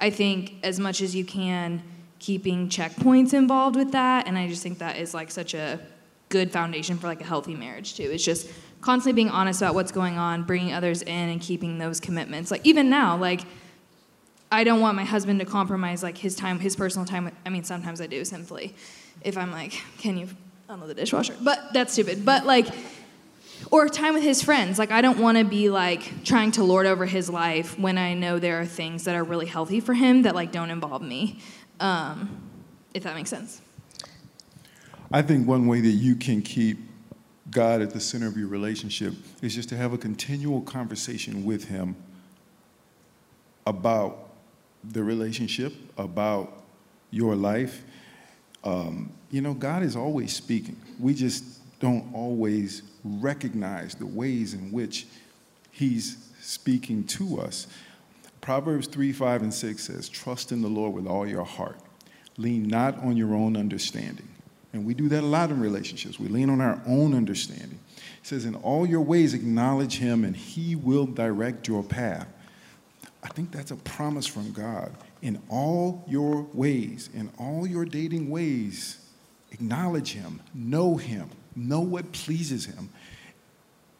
[0.00, 1.82] i think as much as you can
[2.18, 5.78] keeping checkpoints involved with that and i just think that is like such a
[6.32, 8.10] good foundation for like a healthy marriage too.
[8.10, 12.00] It's just constantly being honest about what's going on bringing others in and keeping those
[12.00, 12.50] commitments.
[12.50, 13.42] Like even now like
[14.50, 17.30] i don't want my husband to compromise like his time his personal time.
[17.44, 18.74] I mean sometimes i do simply.
[19.20, 20.28] If i'm like can you
[20.68, 22.66] unload the dishwasher but that's stupid but like
[23.70, 24.76] or time with his friends.
[24.76, 28.12] Like, I don't want to be like trying to lord over his life when I
[28.12, 31.38] know there are things that are really healthy for him that like don't involve me
[31.82, 32.40] um,
[32.94, 33.60] if that makes sense.
[35.10, 36.78] I think one way that you can keep
[37.50, 39.12] God at the center of your relationship
[39.42, 41.96] is just to have a continual conversation with Him
[43.66, 44.30] about
[44.84, 46.62] the relationship, about
[47.10, 47.84] your life.
[48.64, 50.76] Um, you know, God is always speaking.
[51.00, 51.44] We just
[51.80, 55.06] don't always recognize the ways in which
[55.72, 57.66] He's speaking to us.
[58.42, 61.78] Proverbs 3, 5, and 6 says, Trust in the Lord with all your heart.
[62.36, 64.28] Lean not on your own understanding.
[64.74, 66.20] And we do that a lot in relationships.
[66.20, 67.78] We lean on our own understanding.
[67.96, 72.28] It says, In all your ways, acknowledge him, and he will direct your path.
[73.22, 74.92] I think that's a promise from God.
[75.22, 78.98] In all your ways, in all your dating ways,
[79.52, 82.88] acknowledge him, know him, know what pleases him,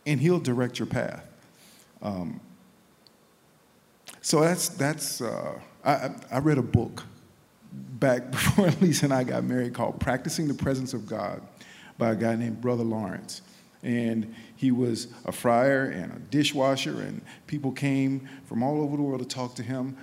[0.07, 1.25] and he'll direct your path.
[2.03, 2.41] Um,
[4.21, 7.05] so that's, that's uh, I, I read a book
[7.73, 11.43] back before Lisa and I got married called Practicing the Presence of God
[11.99, 13.43] by a guy named Brother Lawrence.
[13.85, 19.03] And he was a friar and a dishwasher, and people came from all over the
[19.03, 19.97] world to talk to him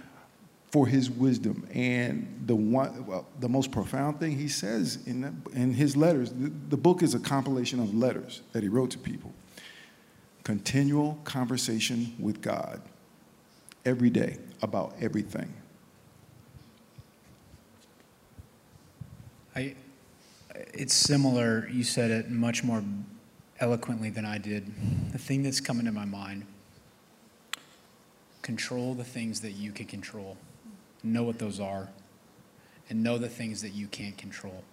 [0.72, 1.68] for his wisdom.
[1.74, 6.32] And the, one, well, the most profound thing he says in, that, in his letters,
[6.32, 9.34] the, the book is a compilation of letters that he wrote to people.
[10.44, 12.82] Continual conversation with God
[13.86, 15.54] every day about everything.
[19.56, 19.76] I,
[20.74, 21.68] it's similar.
[21.72, 22.84] You said it much more
[23.60, 24.72] eloquently than I did.
[25.12, 26.46] The thing that's coming to my mind
[28.42, 30.38] control the things that you can control,
[31.04, 31.90] know what those are,
[32.90, 34.64] and know the things that you can't control.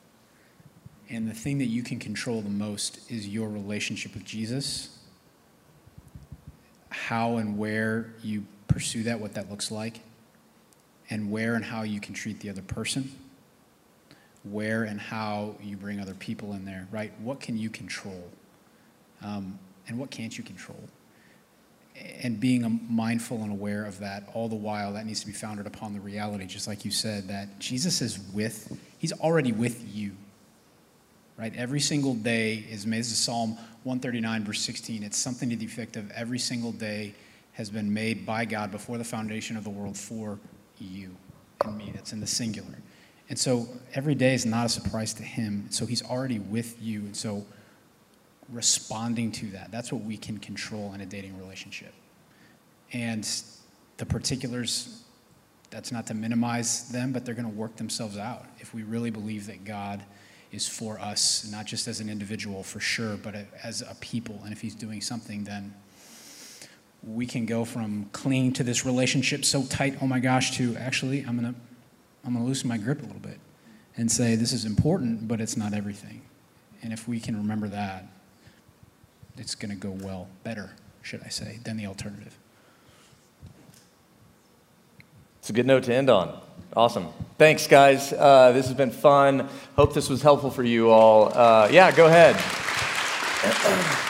[1.09, 4.99] And the thing that you can control the most is your relationship with Jesus,
[6.91, 10.01] how and where you pursue that, what that looks like,
[11.09, 13.13] and where and how you can treat the other person,
[14.43, 17.13] where and how you bring other people in there, right?
[17.21, 18.25] What can you control?
[19.23, 19.59] Um,
[19.89, 20.81] and what can't you control?
[22.23, 25.67] And being mindful and aware of that all the while, that needs to be founded
[25.67, 30.13] upon the reality, just like you said, that Jesus is with, he's already with you,
[31.39, 31.55] right?
[31.55, 33.01] Every single day is made.
[33.01, 33.51] This is Psalm
[33.85, 35.03] 139, verse 16.
[35.03, 37.15] It's something to the effect of every single day
[37.53, 40.39] has been made by God before the foundation of the world for
[40.79, 41.15] you
[41.65, 41.93] and me.
[41.95, 42.79] That's in the singular.
[43.29, 45.67] And so every day is not a surprise to him.
[45.71, 47.01] So he's already with you.
[47.01, 47.47] And so
[48.51, 51.93] responding to that, that's what we can control in a dating relationship.
[52.93, 53.29] And
[53.97, 55.03] the particulars,
[55.71, 59.11] that's not to minimize them, but they're going to work themselves out if we really
[59.11, 60.03] believe that God
[60.53, 64.41] is for us, not just as an individual for sure, but as a people.
[64.45, 65.75] And if he's doing something, then
[67.03, 71.23] we can go from clinging to this relationship so tight, oh my gosh, to actually,
[71.23, 71.61] I'm going to
[72.27, 73.39] I'm going to loosen my grip a little bit
[73.97, 76.23] and say, this is important, but it's not everything.
[76.83, 78.05] And if we can remember that,
[79.39, 80.73] it's going to go well, better,
[81.03, 82.37] should I say, than the alternative.
[85.41, 86.41] It's a good note to end on.
[86.77, 87.09] Awesome.
[87.39, 88.13] Thanks, guys.
[88.13, 89.49] Uh, this has been fun.
[89.77, 91.33] Hope this was helpful for you all.
[91.33, 92.37] Uh, yeah, go ahead.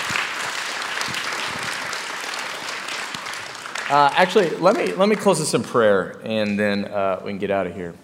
[3.89, 7.39] Uh, actually, let me, let me close this in prayer and then uh, we can
[7.39, 7.95] get out of here.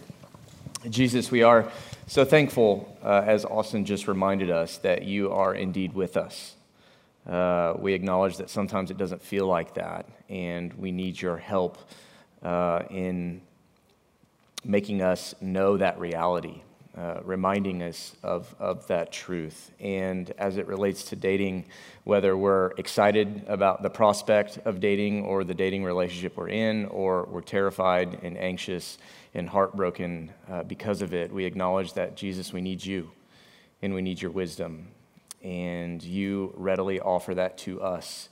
[0.88, 1.72] Jesus, we are
[2.06, 6.54] so thankful, uh, as Austin just reminded us, that you are indeed with us.
[7.28, 11.78] Uh, we acknowledge that sometimes it doesn't feel like that, and we need your help
[12.42, 13.40] uh, in
[14.64, 16.62] making us know that reality
[16.96, 19.70] uh, reminding us of, of that truth.
[19.80, 21.64] And as it relates to dating,
[22.04, 27.24] whether we're excited about the prospect of dating or the dating relationship we're in, or
[27.30, 28.98] we're terrified and anxious
[29.34, 33.10] and heartbroken uh, because of it, we acknowledge that, Jesus, we need you
[33.80, 34.88] and we need your wisdom.
[35.42, 38.28] And you readily offer that to us.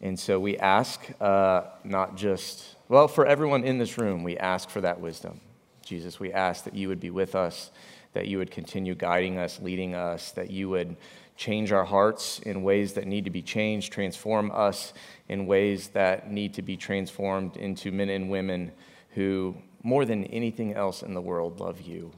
[0.00, 4.68] And so we ask, uh, not just, well, for everyone in this room, we ask
[4.68, 5.40] for that wisdom.
[5.84, 7.70] Jesus, we ask that you would be with us
[8.16, 10.96] that you would continue guiding us, leading us, that you would
[11.36, 14.94] change our hearts in ways that need to be changed, transform us
[15.28, 18.72] in ways that need to be transformed into men and women
[19.10, 22.10] who, more than anything else in the world, love you.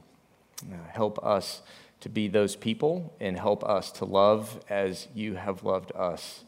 [0.71, 1.61] Uh, help us
[2.01, 6.43] to be those people and help us to love as you have loved us.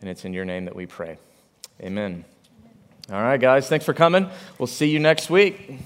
[0.00, 1.18] And it's in your name that we pray.
[1.80, 2.24] Amen.
[3.10, 4.28] All right, guys, thanks for coming.
[4.58, 5.78] We'll see you next week.